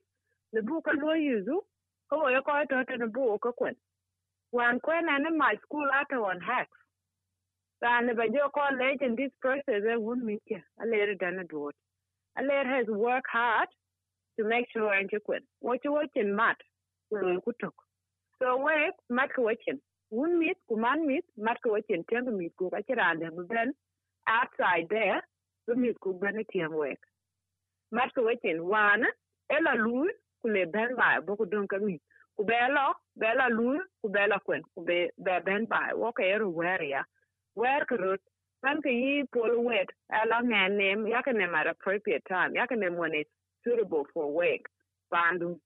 The 0.52 0.62
book 0.62 0.86
lo 0.86 1.14
yuzu 1.14 1.58
ko 2.10 2.16
wo 2.22 2.42
ko 2.42 2.52
to 2.70 2.84
tene 2.84 3.08
bu 3.12 3.38
ko 3.38 3.52
kwen. 3.60 3.74
Wan 4.52 4.78
kwen 4.80 5.08
and 5.08 5.36
my 5.36 5.54
school 5.64 5.86
at 5.90 6.06
one 6.18 6.40
hacks. 6.40 6.78
Ran 7.82 8.06
ba 8.14 8.28
jo 8.28 8.48
ko 8.54 8.62
in 9.00 9.16
this 9.16 9.32
process 9.40 9.82
e 9.82 9.96
won 9.96 10.24
mi 10.24 10.38
ke 10.48 10.62
a 10.80 10.86
later 10.86 11.16
than 11.18 11.40
a 11.40 11.44
dot 11.44 11.74
a 12.38 12.42
later 12.42 12.68
has 12.68 12.86
work 12.86 13.24
hard 13.30 13.68
to 14.38 14.44
make 14.44 14.66
sure 14.72 14.92
and 14.94 15.10
kwen. 15.10 15.40
What 15.60 15.80
you 15.84 15.92
watching 15.92 16.36
mat 16.36 16.56
ko 17.10 17.40
ku 17.44 17.52
tok 17.60 17.74
so 18.38 18.56
we 18.56 18.92
mat 19.10 19.30
watching 19.36 19.80
wun 20.16 20.38
mit 20.40 20.58
ku 20.68 20.76
man 20.84 21.06
mit 21.10 21.24
mat 21.46 21.58
ko 21.62 21.78
chen 21.88 22.04
tem 22.08 22.24
mit 22.40 22.52
ku 22.58 22.70
ka 22.74 22.80
chirande 22.86 23.26
ben 23.52 23.70
outside 24.36 24.86
there 24.90 25.20
the 25.66 25.74
mit 25.76 25.98
ku 26.00 26.14
ben 26.22 26.36
tiang 26.52 26.74
wek. 26.82 27.00
Mat 27.92 28.10
ko 28.14 28.22
chen 28.42 28.58
wana 28.72 29.08
ela 29.56 29.74
lu 29.84 30.08
ku 30.42 30.48
le 30.54 30.62
ben 30.74 30.90
ba 31.00 31.08
bo 31.26 31.36
ku 31.40 31.46
don 31.52 31.66
ka 31.72 31.78
mit 31.88 32.02
ku 32.36 32.44
belo 32.50 32.86
bela 33.22 33.46
lu 33.58 33.68
ku 34.02 34.08
bela 34.16 34.38
kwen 34.46 34.62
ku 34.74 34.80
be 34.88 34.98
be 35.24 35.34
ben 35.46 35.66
ba 35.72 35.80
wo 36.00 36.12
ka 36.18 36.22
ero 36.34 36.48
wer 36.60 36.82
ya. 36.94 37.02
Wer 37.56 37.82
ko 37.90 37.96
rot 38.04 38.22
kan 38.64 38.78
ka 38.82 38.90
yi 38.90 39.24
wet 39.68 39.90
ngan 40.44 40.78
nem 40.78 41.54
appropriate 41.72 42.24
time 42.28 42.54
ya 42.54 42.66
ka 42.66 42.74
nem 42.76 42.96
when 42.96 43.14
it's 43.14 43.30
suitable 43.64 44.06
for 44.14 44.26
work 44.32 44.64
bandu 45.10 45.58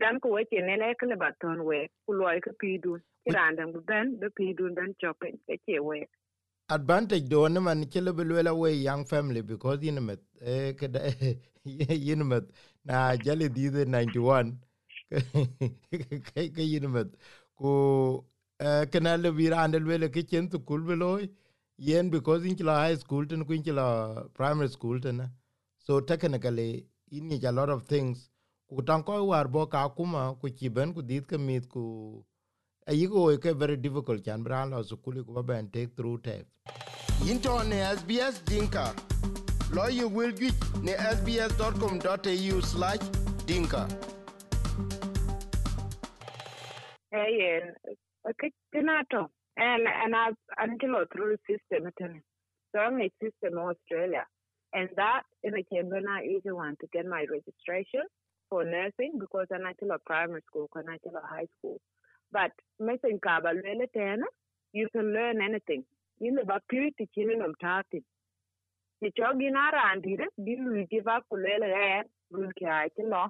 dan 0.00 0.20
ko 0.20 0.30
weche 0.36 0.58
nene 0.68 0.94
kle 1.00 1.16
baton 1.22 1.64
we 1.64 1.88
ku 2.06 2.12
loy 2.12 2.38
ka 2.46 2.52
pidun. 2.62 3.00
Kirandang 3.26 3.72
bu 3.74 3.80
ben 3.90 4.16
be 4.20 4.28
pidun 4.38 4.74
ben 4.74 4.94
chopen 5.00 5.38
ke 5.46 5.58
che 5.66 5.78
we 5.88 6.06
advantage 6.76 7.28
do 7.28 7.48
ne 7.48 7.60
man 7.60 7.84
chele 7.84 8.12
belwela 8.12 8.56
we 8.56 8.72
young 8.72 9.04
family 9.04 9.42
because 9.42 9.82
in 9.82 10.04
met 10.06 10.20
eh 10.40 10.72
kada 10.72 11.12
yin 12.08 12.26
met. 12.28 12.44
Na 12.84 13.16
jale 13.16 13.48
di 13.52 13.68
the 13.68 13.84
91 13.84 14.58
ke 15.10 16.50
ke 16.56 16.62
yin 16.72 16.90
met. 16.92 17.08
Ku 17.58 18.24
kana 18.92 19.16
le 19.18 19.32
virande 19.32 19.78
le 20.04 20.08
ke 20.08 20.28
chen 20.30 20.48
tu 20.48 20.58
kul 20.58 20.80
beloy 20.80 21.28
yen 21.78 22.10
because 22.10 22.44
in 22.44 22.54
kila 22.56 22.74
high 22.74 22.94
school 22.94 23.26
ten 23.26 23.44
ku 23.44 23.52
in 23.52 23.62
kila 23.62 24.24
primary 24.34 24.68
school 24.68 25.00
ten 25.00 25.30
so 25.78 26.00
technically 26.00 26.86
in 27.10 27.32
a 27.32 27.52
lot 27.52 27.70
of 27.70 27.84
things 27.86 28.29
ku 28.70 28.82
tan 28.86 29.02
ko 29.02 29.26
war 29.26 29.48
bo 29.48 29.66
ka 29.66 29.88
kuma 29.88 30.36
ku 30.40 30.48
ci 30.48 30.68
ben 30.70 30.94
ku 30.94 31.02
dit 31.02 31.26
ka 31.26 31.38
mit 31.38 31.68
ku 31.68 32.24
ayigo 32.86 33.36
ke 33.42 33.52
very 33.62 33.76
difficult 33.76 34.24
chan 34.24 34.42
bran 34.46 34.70
lo 34.70 34.82
su 34.82 34.96
kuli 34.96 35.24
ku 35.26 35.42
ben 35.42 35.70
take 35.74 35.90
through 35.96 36.18
tape 36.22 36.46
into 37.30 37.52
ne 37.70 37.78
sbs 37.96 38.34
dinka. 38.50 38.86
Lo 39.74 39.86
you 39.86 40.08
will 40.08 40.32
get 40.32 40.54
ne 40.86 40.92
sbs.com.au/dinka 41.14 43.82
hey 47.10 47.60
okay 48.30 48.48
uh, 48.48 48.50
tinato 48.72 49.22
and 49.56 49.82
and 50.04 50.14
I 50.14 50.30
until 50.58 51.04
through 51.12 51.36
system 51.50 51.82
so 52.70 52.78
I'm 52.78 53.00
a 53.00 53.10
system 53.18 53.58
in 53.58 53.60
Australia. 53.74 54.24
And 54.72 54.88
that 54.94 55.22
is 55.42 55.52
a 55.52 55.64
Kembana 55.74 56.22
easy 56.24 56.52
one 56.52 56.76
to 56.80 56.86
get 56.92 57.04
my 57.04 57.26
registration 57.28 58.04
for 58.50 58.64
nursing 58.64 59.12
because 59.18 59.46
I'm 59.54 59.62
still 59.76 59.92
a 59.92 59.98
primary 59.98 60.42
school, 60.48 60.68
I'm 60.76 60.84
still 60.98 61.16
a 61.16 61.26
high 61.26 61.46
school. 61.58 61.80
But 62.32 62.50
missing 62.78 63.18
kaba 63.22 63.52
tena, 63.96 64.24
you 64.72 64.88
can 64.92 65.12
learn 65.14 65.40
anything. 65.40 65.84
You 66.18 66.32
know, 66.32 66.42
but 66.46 66.62
purity 66.68 67.08
children 67.14 67.40
of 67.42 67.54
tati. 67.60 68.02
The 69.00 69.10
chogi 69.18 69.50
na 69.50 69.70
randi, 69.70 70.18
you 70.44 70.86
give 70.90 71.06
up 71.06 71.24
air, 71.32 72.04
run 72.30 72.52
ki 72.58 73.02
law, 73.04 73.28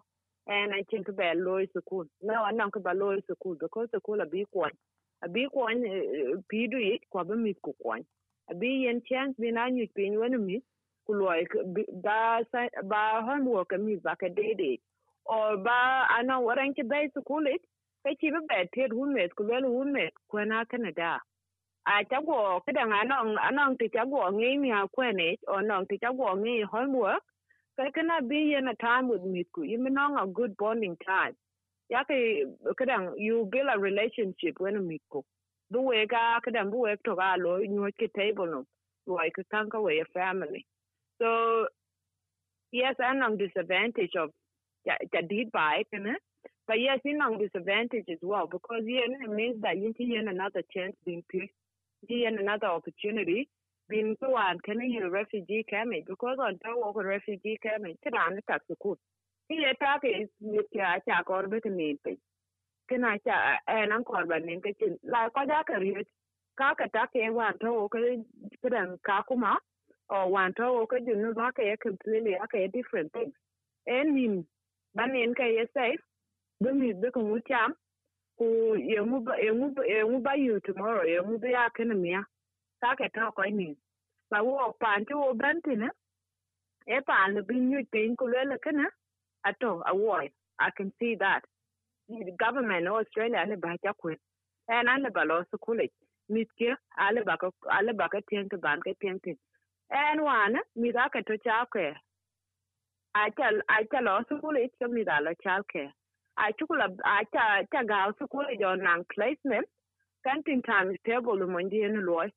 and 0.49 0.73
I 0.75 0.83
think 0.91 1.09
about 1.09 1.37
law 1.37 1.61
school. 1.79 2.05
No, 2.23 2.43
I'm 2.43 2.57
not 2.57 2.73
about 2.75 2.97
law 2.97 3.15
school 3.31 3.57
because 3.61 3.89
school 3.97 4.21
a 4.21 4.27
big 4.27 4.47
one. 4.53 4.73
A 5.23 5.29
big 5.29 5.49
one, 5.53 5.85
eh, 5.85 6.33
eh, 6.33 6.37
pidu 6.53 6.79
it, 6.81 7.03
kwaba 7.15 7.37
mit 7.37 7.59
kukwan. 7.63 8.05
A 8.51 8.55
big 8.55 8.81
yen 8.83 9.03
chance 9.09 9.37
bin 9.39 9.55
anyu 9.57 9.89
pin 9.95 10.19
when 10.19 10.45
me, 10.45 10.63
kuloi, 11.09 11.45
ba, 12.03 12.41
ba 12.85 13.23
homework 13.23 13.71
a 13.73 13.79
mis 13.79 14.01
back 14.01 14.23
a 14.23 14.31
day 14.31 14.79
or 15.27 15.57
ba 15.59 16.07
ana 16.19 16.41
waran 16.41 16.75
ki 16.75 16.83
bai 16.83 17.09
su 17.15 17.21
kulit 17.23 17.63
kai 18.05 18.15
ki 18.21 18.31
ba 18.31 18.65
te 18.73 18.87
roommate 18.91 19.35
ku 19.37 19.43
lel 19.45 19.63
roommate 19.65 20.15
ko 20.31 20.45
na 20.45 20.65
Canada 20.65 21.21
a 21.87 22.05
ta 22.05 22.21
go 22.21 22.61
kidan 22.67 22.93
anon 22.93 23.37
anon 23.39 23.77
ti 23.79 23.89
ta 23.89 24.05
go 24.05 24.21
ngi 24.33 24.59
mi 24.61 24.71
a 24.71 24.87
kwene 24.97 25.37
or 25.49 25.63
non 25.63 25.87
ti 25.87 25.99
ta 25.99 26.13
go 26.13 26.35
ngi 26.37 26.65
homework. 26.65 27.23
Kai 27.77 27.91
kana 27.95 28.21
be 28.23 28.55
in 28.55 28.69
a 28.69 28.75
time 28.77 29.09
with 29.09 29.23
me 29.23 29.45
ku 29.55 29.63
you 29.63 29.79
know 29.79 30.17
a 30.23 30.27
good 30.27 30.57
bonding 30.57 30.97
time. 31.07 31.35
Ya 31.89 32.05
kai 32.05 32.45
kidan 32.79 33.15
you 33.17 33.49
build 33.51 33.69
a 33.75 33.79
relationship 33.79 34.55
when 34.61 34.87
me 34.87 35.01
ku 35.11 35.23
bu 35.71 35.81
we 35.89 36.07
ga 36.07 36.41
kidan 36.47 36.71
bu 36.71 36.83
we 36.85 36.97
to 37.05 37.17
ga 37.17 37.35
lo 37.39 37.59
nyu 37.59 37.89
ki 37.99 38.09
table 38.17 38.47
no. 38.47 38.65
Like 39.07 39.35
tanka 39.51 39.81
we 39.81 40.01
a 40.01 40.05
family. 40.13 40.67
So 41.19 41.67
yes 42.73 42.95
anong 43.01 43.39
disadvantage 43.39 44.15
of 44.17 44.31
that 44.87 45.29
did 45.29 45.53
buy 45.53 45.83
it, 45.93 46.17
but 46.67 46.81
yes, 46.81 47.01
in 47.05 47.21
on 47.21 47.39
disadvantage 47.39 48.07
as 48.11 48.19
well 48.23 48.47
because 48.47 48.83
yeah, 48.87 49.01
it 49.09 49.31
means 49.31 49.61
that 49.63 49.77
you 49.77 49.93
can 49.93 50.29
another 50.29 50.63
chance 50.73 50.95
being 51.05 51.25
picked, 51.31 51.55
you 52.09 52.27
another 52.27 52.69
opportunity 52.69 53.49
being 53.89 54.17
so 54.21 54.29
um, 54.29 54.37
on 54.37 54.59
can 54.61 54.81
you 54.81 55.11
refugee 55.11 55.65
coming 55.69 56.05
because 56.07 56.39
on 56.39 56.59
top 56.59 56.79
of 56.97 57.05
refugee 57.05 57.59
coming, 57.61 57.97
can 58.05 58.15
I 58.15 58.39
tax 58.49 58.65
the 58.69 58.77
court. 58.77 58.99
Here, 59.49 59.75
talk 59.81 60.03
is 60.05 60.29
with 60.41 60.67
your 60.71 60.87
attack 60.87 61.29
or 61.29 61.49
bit 61.49 61.65
name. 61.67 61.99
Can 62.89 63.05
I 63.05 63.17
eh, 63.17 63.57
and 63.67 63.93
I'm 63.93 64.05
called 64.05 64.29
by 64.29 64.39
name 64.39 64.61
like 64.63 65.35
what 65.35 65.51
I 65.51 65.63
can. 65.65 66.05
Kaka 66.57 66.85
take 66.93 67.25
eh, 67.25 67.31
one 67.31 67.59
to 67.59 67.67
okay, 67.67 68.19
kakuma 68.65 69.57
or 70.09 70.31
one 70.31 70.55
to 70.55 70.63
okay, 70.63 70.99
you 71.05 71.17
know, 71.17 71.35
okay, 71.49 71.71
eh, 71.73 71.77
completely 71.83 72.37
okay, 72.45 72.69
different 72.73 73.13
things. 73.13 73.33
And 73.89 74.17
him 74.17 74.47
banin 74.97 75.35
ka 75.35 75.45
ye 75.45 75.67
safe. 75.75 76.03
Be 76.63 76.73
mi 76.73 76.93
be 76.95 77.11
ko 77.13 77.21
mutam 77.21 77.73
ku 78.39 78.77
ye 78.77 79.01
mu 79.01 79.19
ye 79.45 79.53
mu 79.53 79.69
ye 79.87 80.05
mu 80.05 80.21
ba 80.21 80.35
you 80.37 80.61
tomorrow. 80.67 81.05
Ye 81.05 81.21
mu 81.23 81.39
be 81.39 81.51
akene 81.55 81.97
mia. 82.01 82.23
Ka 82.83 82.97
ke 82.97 83.09
to 83.15 83.33
ko 83.37 83.43
ni. 83.45 83.77
Ba 84.31 84.45
wo 84.45 84.73
pan 84.81 85.07
ti 85.07 85.15
wo 85.15 85.35
banti 85.35 85.77
ne. 85.77 85.89
E 86.89 87.01
pan 87.07 87.35
le 87.35 87.43
bin 87.43 87.71
you 87.73 87.85
tin 87.93 88.17
ku 88.17 88.27
le 88.29 88.59
kana 88.65 88.87
ato 89.47 89.83
a 89.87 89.95
wo. 89.97 90.19
I 90.61 90.71
can 90.77 90.93
see 91.01 91.17
that. 91.21 91.43
The 92.09 92.33
government 92.39 92.87
of 92.89 92.95
australia 93.07 93.47
ne 93.47 93.57
ba 93.57 93.77
ta 93.85 93.93
ku 94.01 94.11
en 94.71 94.89
an 94.89 95.03
le 95.05 95.11
ba 95.11 95.25
lo 95.25 95.45
su 95.51 95.59
ku 95.59 95.75
le. 95.75 95.89
Mit 96.31 96.49
ke 96.59 96.75
ale 96.99 97.25
ba 97.25 97.37
ko 97.39 97.53
ale 97.71 97.93
ba 97.95 98.09
ka 98.09 98.21
tien 98.31 98.49
ke 98.49 98.57
ban 98.61 98.81
ke 98.83 98.95
tien 99.01 99.21
tin 99.25 99.37
en 99.91 100.19
wana 100.21 100.61
mi 100.77 100.93
da 100.93 101.09
ka 101.15 101.21
to 101.27 101.37
cha 101.45 101.65
ke 101.75 101.95
acha 103.17 103.51
acha 103.69 104.01
lo 104.03 104.23
school 104.29 104.57
it 104.57 104.73
kami 104.81 105.05
da 105.05 105.19
lo 105.21 105.33
childcare. 105.45 105.93
Acha 106.39 106.67
kula 106.69 106.89
acha 107.05 107.65
acha 107.65 107.87
ga 107.87 108.13
school 108.19 108.45
jo 108.61 108.75
nang 108.75 109.05
placement. 109.15 109.67
Kan 110.25 110.43
tin 110.45 110.63
time 110.63 110.97
table 111.07 111.37
mo 111.47 111.59
ndi 111.59 111.85
en 111.85 112.05
loy 112.07 112.29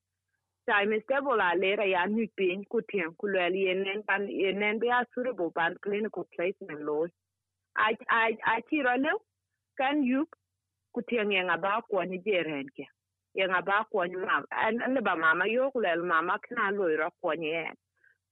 time 0.69 0.95
table 1.09 1.39
a 1.41 1.51
lera 1.57 1.85
ya 1.85 2.05
ni 2.05 2.27
pin 2.37 2.63
ku 2.71 2.79
tien 2.89 3.11
ku 3.19 3.27
le 3.27 3.49
yenen 3.51 4.05
pan 4.07 4.27
yenen 4.27 4.79
be 4.79 4.87
suitable 5.13 5.51
pan 5.51 5.75
clinical 5.83 6.25
placement 6.33 6.81
loy 6.81 7.07
a 7.77 7.87
a 8.09 8.21
a 8.53 8.61
tiro 8.69 8.95
le 8.97 9.11
kan 9.77 10.01
you 10.03 10.25
ku 10.93 11.01
tien 11.09 11.27
nga 11.27 11.57
ba 11.57 11.81
ko 11.91 12.03
ni 12.03 12.17
jeren 12.25 12.67
ke 12.75 12.85
nga 13.35 13.61
ba 13.61 13.83
ko 13.91 14.05
ni 14.05 14.15
ma 14.15 14.41
an 14.51 14.79
le 14.95 15.01
ba 15.01 15.15
mama 15.15 15.45
yo 15.47 15.71
ku 15.71 15.81
le 15.81 15.95
mama 15.97 16.39
kana 16.47 16.71
loy 16.77 16.95
ro 16.95 17.09
ko 17.21 17.33
ni 17.33 17.51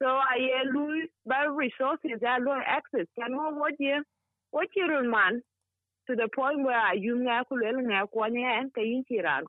so 0.02 0.08
a 0.08 0.36
ye 0.40 0.60
lui 0.74 1.10
ba 1.26 1.46
resources. 1.54 2.22
A 2.26 2.42
loy 2.42 2.62
access. 2.66 3.08
Kan 3.20 3.34
mo 3.34 3.52
wo 3.54 3.70
je 3.80 4.02
wo 4.52 4.62
chirun 4.76 5.06
uh, 5.06 5.12
man? 5.12 5.42
To 6.08 6.16
the 6.16 6.28
point 6.36 6.64
where 6.66 6.96
you 6.96 7.16
nga 7.22 7.46
ku 7.48 7.56
le 7.56 7.72
nga 7.86 8.08
ko 8.12 8.26
ni 8.26 8.44
en 8.44 8.72
ka 8.72 8.82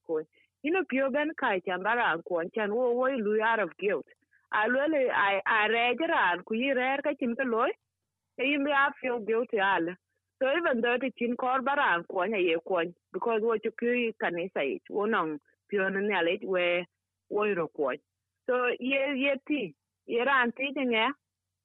ko 0.07 0.21
ino 0.65 0.85
pio 0.88 1.11
ben 1.11 1.33
kai 1.41 1.61
chan 1.67 1.83
baran 1.83 2.23
ko 2.29 2.43
chan 2.55 2.75
wo 2.75 2.93
wo 2.93 3.07
lu 3.09 3.41
out 3.41 3.61
of 3.61 3.77
guilt? 3.79 4.07
A 4.53 4.69
lele 4.69 5.09
a 5.09 5.41
a 5.57 5.69
regeran 5.73 6.45
ku 6.45 6.55
yi 6.55 6.73
rer 6.73 7.01
ka 7.03 7.11
a 8.38 8.93
feel 9.01 9.19
guilty 9.21 9.59
so 10.38 10.49
even 10.59 10.81
though 10.83 10.99
the 11.01 11.11
chin 11.19 11.37
kor 11.37 11.62
baran 11.62 12.05
ko 12.11 12.25
ye 12.25 12.57
ko 12.69 12.83
because 13.12 13.41
wo 13.43 13.57
chu 13.57 13.71
pio 13.71 14.12
kanisa 14.23 14.61
ich 14.61 14.83
wo 14.91 15.07
nong 15.07 15.38
pio 15.71 15.88
na 15.88 16.01
ne 16.01 16.15
ale 16.15 16.38
we 16.45 16.85
wo 17.31 17.45
so 18.47 18.55
ye 18.79 19.01
ye 19.17 19.35
ti 19.47 19.75
yeran 20.07 20.53
tijin 20.53 20.93
ye 20.93 21.07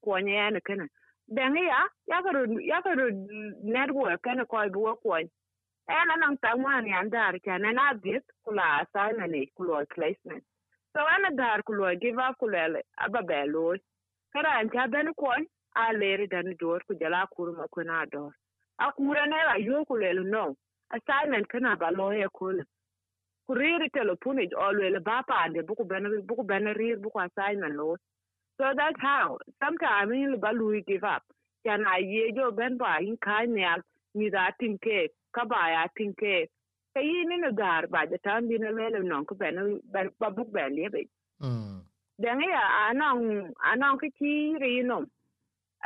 kuony 0.04 0.32
yani 0.34 0.60
kene. 0.60 0.88
Deng 1.28 1.56
iya 1.56 1.88
yakoro 2.08 2.46
yakoro 2.60 3.10
network 3.62 4.22
kene 4.22 4.44
koi 4.46 4.68
buwo 4.70 4.96
kuony 5.02 5.28
en 5.88 6.10
anang 6.10 6.36
tang 6.42 6.62
man 6.62 6.86
yan 6.86 7.10
dar 7.10 7.34
chan 7.44 7.64
en 7.64 7.78
adhiet 7.78 8.24
kula 8.44 8.64
assignment 8.82 9.34
ich 9.34 9.52
kulo 9.56 9.84
placement 9.94 10.44
so 10.92 11.00
en 11.14 11.36
dar 11.36 11.62
kulo 11.62 11.84
a 11.86 11.94
up 12.28 12.36
kulo 12.40 12.58
ababe 13.04 13.38
loy 13.52 13.78
an 14.34 14.70
cha 14.70 14.86
ben 14.88 15.12
kuony 15.14 15.46
a 15.76 15.92
leri 16.00 16.26
dan 16.28 16.56
dor 16.60 16.80
ku 16.86 16.94
jala 17.00 17.26
kurma 17.36 17.66
kuna 17.74 18.06
dor 18.12 18.32
a 18.78 18.92
kura 18.92 19.26
ne 19.26 19.38
la 19.48 19.54
yo 19.56 19.84
kulo 19.84 20.24
no. 20.24 20.56
Assignment 20.90 21.48
kana 21.48 21.76
ba 21.76 21.90
loye 21.90 22.28
kulo 22.38 22.64
kuriri 23.48 23.88
telephone 23.92 24.40
ich 24.44 24.52
olwele 24.54 25.00
ba 25.04 25.22
pande 25.28 25.60
buku 25.68 25.84
ben 25.90 26.04
buku 26.28 26.44
ben 26.46 26.66
rir 26.78 26.96
buku 26.96 27.18
assignment 27.26 27.76
loy 27.76 27.96
so 28.58 28.64
that's 28.76 29.00
how. 29.00 29.38
Sometimes 29.62 30.12
in 30.12 30.40
ba 30.40 30.50
lui 30.52 30.82
give 30.86 31.04
up. 31.04 31.22
Can 31.64 31.84
I 31.86 31.98
ye 31.98 32.32
jo 32.34 32.50
ben 32.50 32.76
ba 32.76 32.98
in 33.00 33.16
kan 33.16 33.54
ne 33.54 33.64
mi 34.14 34.30
da 34.30 34.50
tin 34.60 34.78
ke 34.78 35.08
ka 35.32 35.44
ba 35.44 35.70
ya 35.70 35.86
tin 35.96 36.12
ke 36.14 36.48
ka 36.94 37.00
ni 37.00 37.36
no 37.38 37.52
gar 37.52 37.86
ba 37.86 38.06
da 38.10 38.16
tan 38.24 38.48
bi 38.48 38.56
na 38.58 38.70
lele 38.70 39.02
non 39.04 39.24
ko 39.24 39.34
ben 39.34 39.80
ba 40.18 40.30
bu 40.30 40.44
ben 40.44 40.74
le 40.74 40.88
be 40.90 41.08
mm. 41.40 41.80
Dan 42.20 42.40
ya 42.40 42.90
anong 42.90 43.52
anong 43.62 44.00
ki 44.00 44.10
ti 44.18 44.56
ri 44.60 44.82
no 44.82 45.04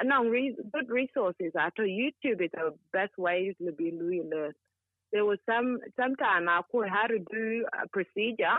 anong 0.01 0.31
re, 0.31 0.57
good 0.73 0.89
resources. 0.89 1.53
At 1.55 1.77
youtube 1.77 2.41
is 2.41 2.51
the 2.53 2.73
best 2.93 3.19
way 3.19 3.55
to 3.59 3.73
be 3.73 3.93
learn 3.93 4.55
there 5.13 5.27
was 5.27 5.39
some 5.45 5.79
sometime 6.01 6.49
I 6.49 6.63
could 6.73 6.89
how 6.89 7.07
to 7.07 7.19
do 7.19 7.67
a 7.69 7.87
procedure. 7.89 8.57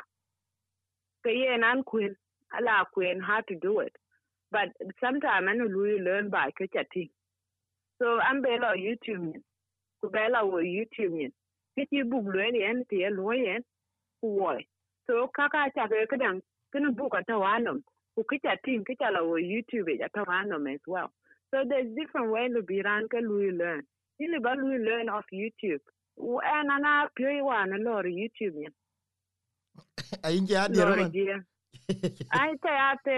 Ka 1.24 1.30
yi 1.30 1.58
nan 1.58 1.82
queen. 1.82 2.16
Ala 2.56 2.86
queen 2.94 3.20
how 3.20 3.42
to 3.48 3.56
do 3.56 3.80
it 3.80 3.96
but 4.56 4.70
sometimes 5.04 5.48
I 5.50 5.54
know 5.58 5.70
louis 5.76 6.00
learn 6.08 6.30
by 6.30 6.50
chati 6.60 7.10
so 8.00 8.08
I'm 8.28 8.42
below 8.42 8.74
youtube 8.86 9.34
ku 10.02 10.10
bela 10.16 10.46
wo 10.52 10.60
youtube 10.76 11.14
ni 11.22 11.28
kiti 11.76 12.04
bug 12.12 12.26
lo 12.36 12.44
ni 12.56 12.62
en 12.70 12.86
ti 12.90 12.98
lo 13.18 13.32
yen 13.46 13.62
ku 14.22 14.28
wo 14.40 14.54
so 15.08 15.28
kaka 15.38 15.70
cha 15.76 15.88
ke 15.92 16.06
kadan 16.12 16.42
kana 16.72 16.92
buka 17.00 17.20
ta 17.28 17.36
wanom 17.46 17.80
ku 18.16 18.22
kita 18.30 18.58
tin 18.64 18.86
kita 18.86 19.10
la 19.16 19.22
youtube 19.52 19.90
ya 20.00 20.08
ta 20.14 20.24
wanom 20.24 20.68
as 20.74 20.82
well. 20.88 21.10
So 21.52 21.62
there's 21.70 21.90
different 21.96 22.32
way 22.32 22.50
to 22.50 22.62
be 22.64 22.82
ran 22.82 23.08
ka 23.10 23.18
lu 23.22 23.52
learn. 23.52 23.82
Ni 24.20 24.40
ba 24.40 24.54
lu 24.58 24.78
learn 24.78 25.10
off 25.10 25.26
youtube. 25.32 25.82
And 26.18 26.70
eh, 26.70 26.76
ana 26.76 27.10
pyo 27.18 27.46
wa 27.46 27.66
na 27.66 27.78
lo 27.78 28.02
youtube 28.02 28.56
ni 28.58 28.68
ayin 30.26 30.46
ja 30.48 30.68
dir 31.74 31.96
lo 32.00 32.14
man 32.14 32.14
ji 32.14 32.26
ai 32.32 32.56
ta 32.62 32.70
ya 32.70 32.96
te 33.04 33.16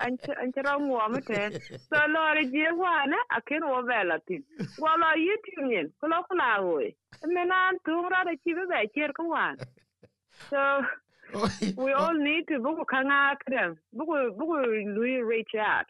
an 0.00 0.18
an 0.40 0.52
tira 0.52 0.78
mu 0.78 0.94
wa 0.94 1.08
te. 1.26 1.50
So 1.90 1.96
lo 2.08 2.22
ji 2.52 2.64
wa 2.78 3.04
na 3.06 3.16
akin 3.36 3.62
wo 3.64 3.82
bela 3.82 4.18
tin 4.26 4.42
wo 4.78 4.88
lo 4.96 5.08
youtube 5.16 5.66
ni 5.68 5.90
ko 6.00 6.06
lo 6.06 6.22
kula 6.28 6.62
wo 6.62 6.78
me 7.26 7.44
na 7.44 7.70
tu 7.84 7.92
ra 8.08 8.24
da 8.24 8.32
chi 8.44 8.54
be 8.54 8.88
cher 8.94 9.12
ko 9.12 9.28
wa 9.28 9.54
so 10.50 10.82
we 11.76 11.92
all 11.92 12.14
need 12.14 12.46
to 12.48 12.58
buku 12.58 12.84
kanga 12.86 13.36
kren 13.46 13.76
buku 13.94 14.34
buku 14.38 14.56
lui 14.94 15.22
reach 15.22 15.54
out 15.54 15.86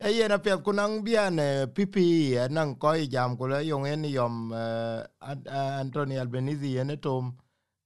e 0.00 0.10
yen 0.10 0.32
apia 0.32 0.56
kunang 0.58 1.04
bian 1.04 1.36
pipi 1.74 2.34
nang 2.50 2.74
ko 2.78 2.94
jam 3.06 3.36
kula 3.36 3.62
yong 3.62 3.86
en 3.86 4.04
yom 4.04 4.52
eh, 4.52 5.02
An- 5.20 5.46
eh, 5.46 5.80
Anthony 5.80 6.18
Albanese 6.18 6.66
yen 6.66 6.96
tom 7.00 7.36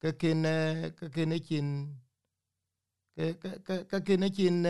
ka 0.00 0.12
kin 0.12 0.44
eh, 0.44 0.90
ka 0.98 1.08
kin 1.08 1.32
e 1.32 1.38
kin 1.40 1.94
ka 3.18 3.26
ka- 3.44 3.60
ka 3.68 3.76
ka 3.90 4.00
kin 4.06 4.64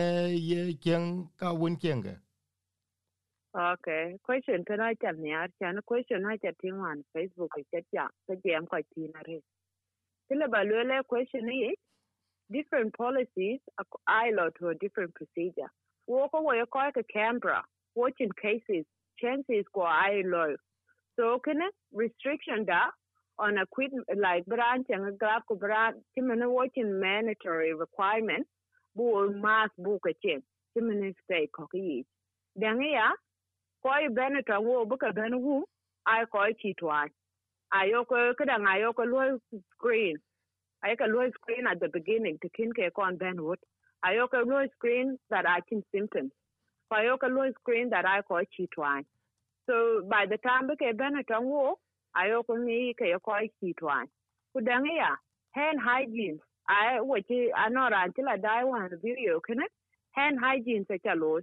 ye 0.49 0.73
chen 0.85 1.05
ka 1.39 1.53
won 1.53 1.77
chen 1.83 2.01
ga 2.07 2.15
okay 3.55 4.17
question 4.23 4.65
tana 4.65 4.95
chan 5.01 5.17
ni 5.23 5.33
ar 5.33 5.49
chan 5.59 5.79
question 5.91 6.23
ha 6.29 6.37
cha 6.43 6.51
tin 6.61 6.77
wan 6.83 7.03
facebook 7.15 7.53
cha 7.73 7.81
cha 7.95 8.07
cha 8.27 8.35
jam 8.45 8.67
ko 8.73 8.79
tin 8.95 9.11
are 9.21 9.39
tile 10.29 10.47
ba 10.55 10.63
le 10.63 11.03
question 11.15 11.47
ye 11.61 11.71
different 12.51 12.93
policies 12.95 13.59
I 14.07 14.31
lot 14.31 14.53
to 14.59 14.69
a 14.69 14.75
different 14.75 15.13
procedure. 15.15 15.71
Wo 16.07 16.27
ko 16.29 16.41
wo 16.41 16.53
ko 16.73 16.91
ka 16.95 17.01
canberra 17.13 17.63
watching 17.95 18.31
cases. 18.41 18.85
Chances 19.21 19.65
ko 19.73 19.81
i 19.83 20.21
lot 20.25 20.57
so 21.19 21.39
kana 21.45 21.67
restriction 21.93 22.65
da 22.65 22.87
on 23.39 23.57
a 23.57 23.65
quit 23.65 23.91
like 24.17 24.45
branch 24.45 24.87
and 24.89 25.07
a 25.07 25.11
grab 25.11 25.43
ko 25.47 25.55
branch. 25.55 25.97
Kimene 26.17 26.49
watching 26.51 26.99
mandatory 26.99 27.73
requirement? 27.73 28.45
Bu 28.95 29.31
mass 29.41 29.69
bu 29.77 29.99
ka 30.03 30.11
chen 30.23 30.43
kimene 30.75 31.13
stay 31.23 31.47
ko 31.55 31.67
yi 31.73 32.05
dan 32.59 32.81
ya 32.81 33.11
ko 33.83 33.89
i 33.89 34.07
beneta 34.07 34.61
wo 34.61 34.85
bu 34.85 34.97
ka 34.97 35.11
ben 35.11 35.41
wu 35.41 35.63
ai 36.07 36.25
ko 36.25 36.45
chi 36.61 36.73
twa 36.79 37.05
ayo 37.73 38.05
ko 38.07 38.33
kada 38.37 38.57
ayo 38.73 38.93
ko 38.95 39.03
lo 39.03 39.39
screen. 39.73 40.17
Ayo 40.83 40.97
ka 40.97 41.05
lo 41.05 41.29
screen 41.31 41.67
at 41.67 41.79
the 41.79 41.89
beginning 41.89 42.37
to 42.41 42.49
kin 42.49 42.73
ke 42.73 42.91
kon 42.93 43.17
ben 43.17 43.41
wood 43.43 43.59
ayo 44.05 44.29
ka 44.29 44.39
lo 44.45 44.65
screen 44.75 45.17
that 45.29 45.45
i 45.47 45.61
can 45.69 45.83
symptoms. 45.93 46.31
Ayo 46.91 47.19
ka 47.19 47.27
lo 47.27 47.51
screen 47.61 47.89
that 47.91 48.05
i 48.05 48.21
ko 48.21 48.41
chi 48.57 48.67
twa 48.75 49.01
so 49.69 50.01
by 50.09 50.25
the 50.25 50.37
time 50.37 50.67
ke 50.81 50.91
beneta 50.97 51.39
wo 51.41 51.77
ayo 52.21 52.43
ko 52.45 52.55
ni 52.57 52.93
ke 52.93 53.13
ko 53.23 53.33
chi 53.59 53.73
twa 53.79 54.03
ku 54.53 54.59
ya 54.61 55.15
hand 55.55 55.79
hygiene. 55.79 56.39
I 56.67 57.01
wace 57.01 57.51
anora 57.57 58.05
antila 58.05 58.41
dai 58.41 58.63
one 58.63 58.89
video 59.01 59.39
kana 59.39 59.63
hand 60.11 60.39
hygiene 60.39 60.85
sa 60.87 60.95
chalo 61.05 61.41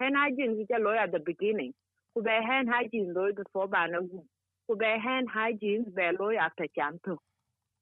hand 0.00 0.16
hygiene 0.16 0.56
sa 0.58 0.74
chalo 0.74 0.96
at 0.96 1.12
the 1.12 1.18
beginning. 1.20 1.72
Ku 2.14 2.22
be 2.22 2.30
hand 2.30 2.68
hygiene 2.68 3.12
lo 3.14 3.32
before 3.32 3.68
ba 3.68 3.88
na 3.88 4.00
gu. 4.00 4.22
Ku 4.66 4.76
be 4.76 4.86
hand 5.06 5.28
hygiene 5.28 5.84
be 5.94 6.10
lo 6.18 6.30
after 6.30 6.66
chanto 6.76 7.18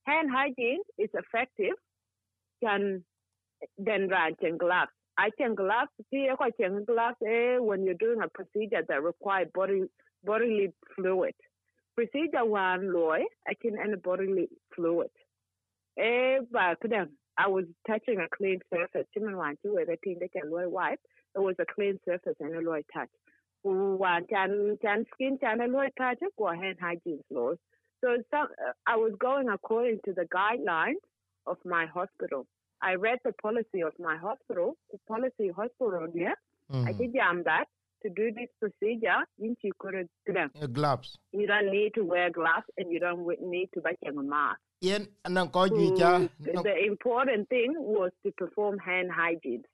hand 0.06 0.30
hygiene 0.30 0.82
is 0.98 1.10
effective 1.14 1.74
can 2.62 3.04
then 3.78 4.08
run 4.08 4.34
and 4.42 4.58
gloves. 4.58 4.90
I 5.18 5.30
can 5.38 5.54
gloves 5.54 5.90
see 6.10 6.28
I 6.30 6.50
can 6.50 6.84
gloves 6.84 7.16
eh, 7.26 7.58
when 7.58 7.84
you're 7.84 7.94
doing 7.94 8.20
a 8.22 8.28
procedure 8.28 8.82
that 8.88 9.02
require 9.02 9.46
body 9.54 9.84
bodily 10.24 10.72
fluid 10.94 11.34
procedure 11.96 12.44
one 12.44 12.92
loy 12.92 13.20
I 13.48 13.54
can 13.60 13.78
any 13.82 13.96
bodily 13.96 14.48
fluid 14.74 15.10
ba 15.96 16.76
kudan 16.82 17.08
I 17.38 17.48
was 17.48 17.64
touching 17.86 18.18
a 18.18 18.28
clean 18.34 18.60
surface. 18.72 19.06
Chimin 19.16 19.36
wan 19.36 19.56
chi 19.62 19.68
whether 19.68 19.96
thing 20.02 20.16
they 20.20 20.28
can 20.28 20.50
loy 20.50 20.68
wipe. 20.68 21.00
It 21.34 21.40
was 21.40 21.54
a 21.58 21.66
clean 21.74 21.98
surface 22.04 22.34
and 22.40 22.54
a 22.54 22.60
loy 22.60 22.82
touch. 22.94 23.10
Wan 23.62 24.22
chan 24.30 24.78
chan 24.80 25.04
skin 25.12 25.38
chan 25.40 25.60
a 25.60 25.66
loy 25.66 25.88
touch. 25.98 26.18
Go 26.38 26.48
hand 26.48 26.78
hygiene 26.80 27.20
laws. 27.30 27.58
So 28.02 28.16
some, 28.30 28.48
uh, 28.66 28.72
I 28.86 28.96
was 28.96 29.12
going 29.18 29.48
according 29.48 30.00
to 30.06 30.12
the 30.12 30.26
guidelines 30.34 31.02
of 31.46 31.58
my 31.64 31.86
hospital. 31.86 32.46
I 32.82 32.94
read 32.94 33.18
the 33.24 33.32
policy 33.32 33.80
of 33.82 33.92
my 33.98 34.16
hospital. 34.16 34.76
The 34.92 34.98
policy 35.08 35.50
hospital 35.54 36.08
yeah. 36.14 36.34
I 36.72 36.92
did 36.92 37.12
jam 37.14 37.42
that 37.44 37.66
to 38.02 38.08
do 38.10 38.32
this 38.32 38.48
procedure. 38.60 39.24
Eh, 39.38 40.66
gloves 40.72 41.18
you 41.32 41.46
don't 41.46 41.70
need 41.70 41.92
to 41.94 42.02
wear 42.02 42.30
gloves 42.30 42.66
and 42.78 42.90
you 42.90 42.98
don't 43.00 43.26
need 43.40 43.68
to 43.74 43.80
wear 43.80 43.94
a 44.08 44.12
mask. 44.12 44.60
yen 44.80 45.06
nang 45.28 45.48
ko 45.50 45.68
ji 45.68 45.90
cha 45.96 46.28
So 46.44 46.52
nang- 46.52 46.62
the 46.64 46.76
important 46.86 47.48
thing 47.48 47.74
was 47.76 48.12
to 48.24 48.32
perform 48.32 48.78
hand 48.78 49.10
hygiene. 49.10 49.64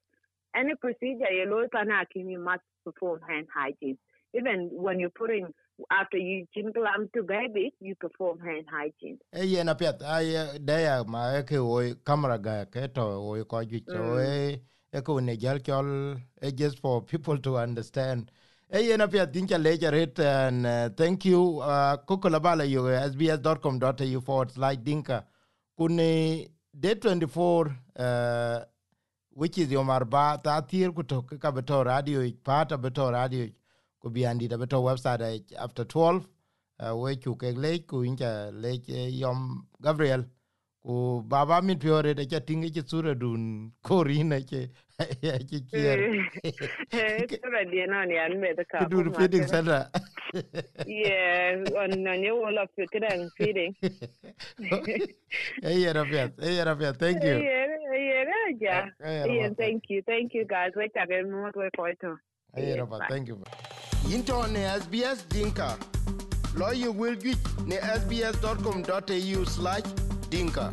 Any 0.54 0.74
procedure 0.74 1.32
you 1.32 1.46
know 1.46 1.66
you 2.14 2.38
must 2.38 2.62
perform 2.84 3.20
hand 3.28 3.48
hygiene. 3.54 3.98
even 4.34 4.68
when 4.72 4.98
you're 5.00 5.10
putting 5.10 5.46
after 5.90 6.16
you 6.16 6.46
glam 6.72 7.08
to 7.14 7.22
baby, 7.22 7.72
you 7.80 7.94
perform 7.96 8.38
hand 8.40 8.66
hygiene. 8.70 9.18
e 9.34 9.44
yen 9.44 9.68
ai 9.68 10.58
deya 10.58 11.04
ma 11.06 11.34
eh, 11.34 11.42
eke 11.42 11.58
camera 12.04 12.38
ga 12.38 12.64
ke 12.66 12.92
to 12.94 13.02
wo 13.02 13.44
ko 13.44 13.64
ju 13.64 13.80
so 14.92 15.18
e 15.18 15.18
e 15.18 15.20
ne 15.22 15.36
jal 15.36 15.58
chol 15.60 16.20
e 16.42 16.52
just 16.52 16.78
for 16.78 17.02
people 17.02 17.38
to 17.38 17.56
understand. 17.56 18.30
E 18.70 18.80
yen 18.88 19.00
apiath 19.00 19.32
din 19.32 19.46
cha 19.46 19.56
leja 19.56 19.90
ret 19.90 20.18
and 20.20 20.66
uh, 20.66 20.88
thank 20.96 21.24
you 21.24 21.60
uh, 21.60 21.96
kokula 22.06 22.40
bala 22.40 22.64
yo 22.64 22.84
sbs.com.au 22.84 24.20
forward 24.20 24.50
slash 24.50 24.76
dinka. 24.76 25.24
Kuni 25.76 26.48
day 26.78 26.94
24 26.94 27.76
uh, 27.98 28.60
which 29.34 29.58
is 29.58 29.70
your 29.70 29.84
marba 29.84 30.42
ta 30.42 30.60
tir 30.60 30.92
ku 30.92 31.02
to 31.02 31.22
ka 31.22 31.50
beto 31.52 31.84
radio 31.84 32.30
pata 32.44 32.76
beto 32.78 33.10
radio 33.12 33.48
ku 34.00 34.10
bi 34.10 34.20
andi 34.20 34.48
da 34.48 34.56
beto 34.56 34.82
website 34.82 35.20
eh, 35.22 35.40
after 35.58 35.84
12 35.84 36.26
uh, 36.80 36.96
we 36.96 37.16
chu 37.16 37.34
ke 37.36 37.52
le 37.56 37.78
ku 37.80 38.02
inja 38.04 38.50
le 38.52 38.72
yom 39.08 39.66
gabriel 39.80 40.24
ku 40.84 41.22
baba 41.22 41.62
min 41.62 41.78
piore 41.78 42.14
de 42.14 42.24
cha 42.26 42.40
tingi 42.40 42.70
chi 42.74 42.82
sura 42.86 43.14
dun 43.14 43.70
ko 43.82 44.02
rina 44.02 44.38
che 44.40 44.70
ya 45.22 45.36
chi 45.38 45.60
kier 45.70 45.98
Sura 47.42 47.64
dia 47.70 47.86
no 47.86 48.02
ni 48.04 48.16
an 48.18 48.40
me 48.40 48.50
ku 48.56 48.64
cup. 48.64 48.90
dur 48.90 49.10
feeding 49.14 49.46
center 49.46 49.88
Yeah, 50.86 51.62
on 51.76 51.92
on 52.08 52.22
your 52.24 52.40
wall 52.40 52.58
of 52.58 52.68
the 52.76 52.86
feeding. 53.36 53.74
hey 55.62 55.84
era 55.86 56.04
fiat 56.10 56.32
hey 56.40 56.58
era 56.58 56.74
fiat 56.76 56.96
thank 56.98 57.22
you 57.22 57.36
Yeah, 57.36 57.66
yeah, 57.92 58.48
yeah. 58.60 58.86
Eh, 59.04 59.44
eh, 59.44 59.50
thank 59.56 59.90
you, 59.90 60.02
thank 60.06 60.32
you 60.34 60.44
guys. 60.46 60.72
Wait 60.74 60.92
a 60.96 61.06
minute, 61.06 61.30
more 61.30 61.52
to 61.52 61.68
go 61.76 61.86
to. 62.02 62.16
hey 62.56 62.78
Rafa, 62.80 62.98
thank 63.08 63.28
you 63.28 63.36
into 64.14 64.38
ne 64.54 64.62
sbs 64.80 65.20
dinka 65.34 65.68
you 66.84 66.90
will 66.92 67.14
get 67.26 67.38
ne 67.66 67.76
sbs.com.au 67.76 69.44
slash 69.44 69.88
Dinka. 70.32 70.72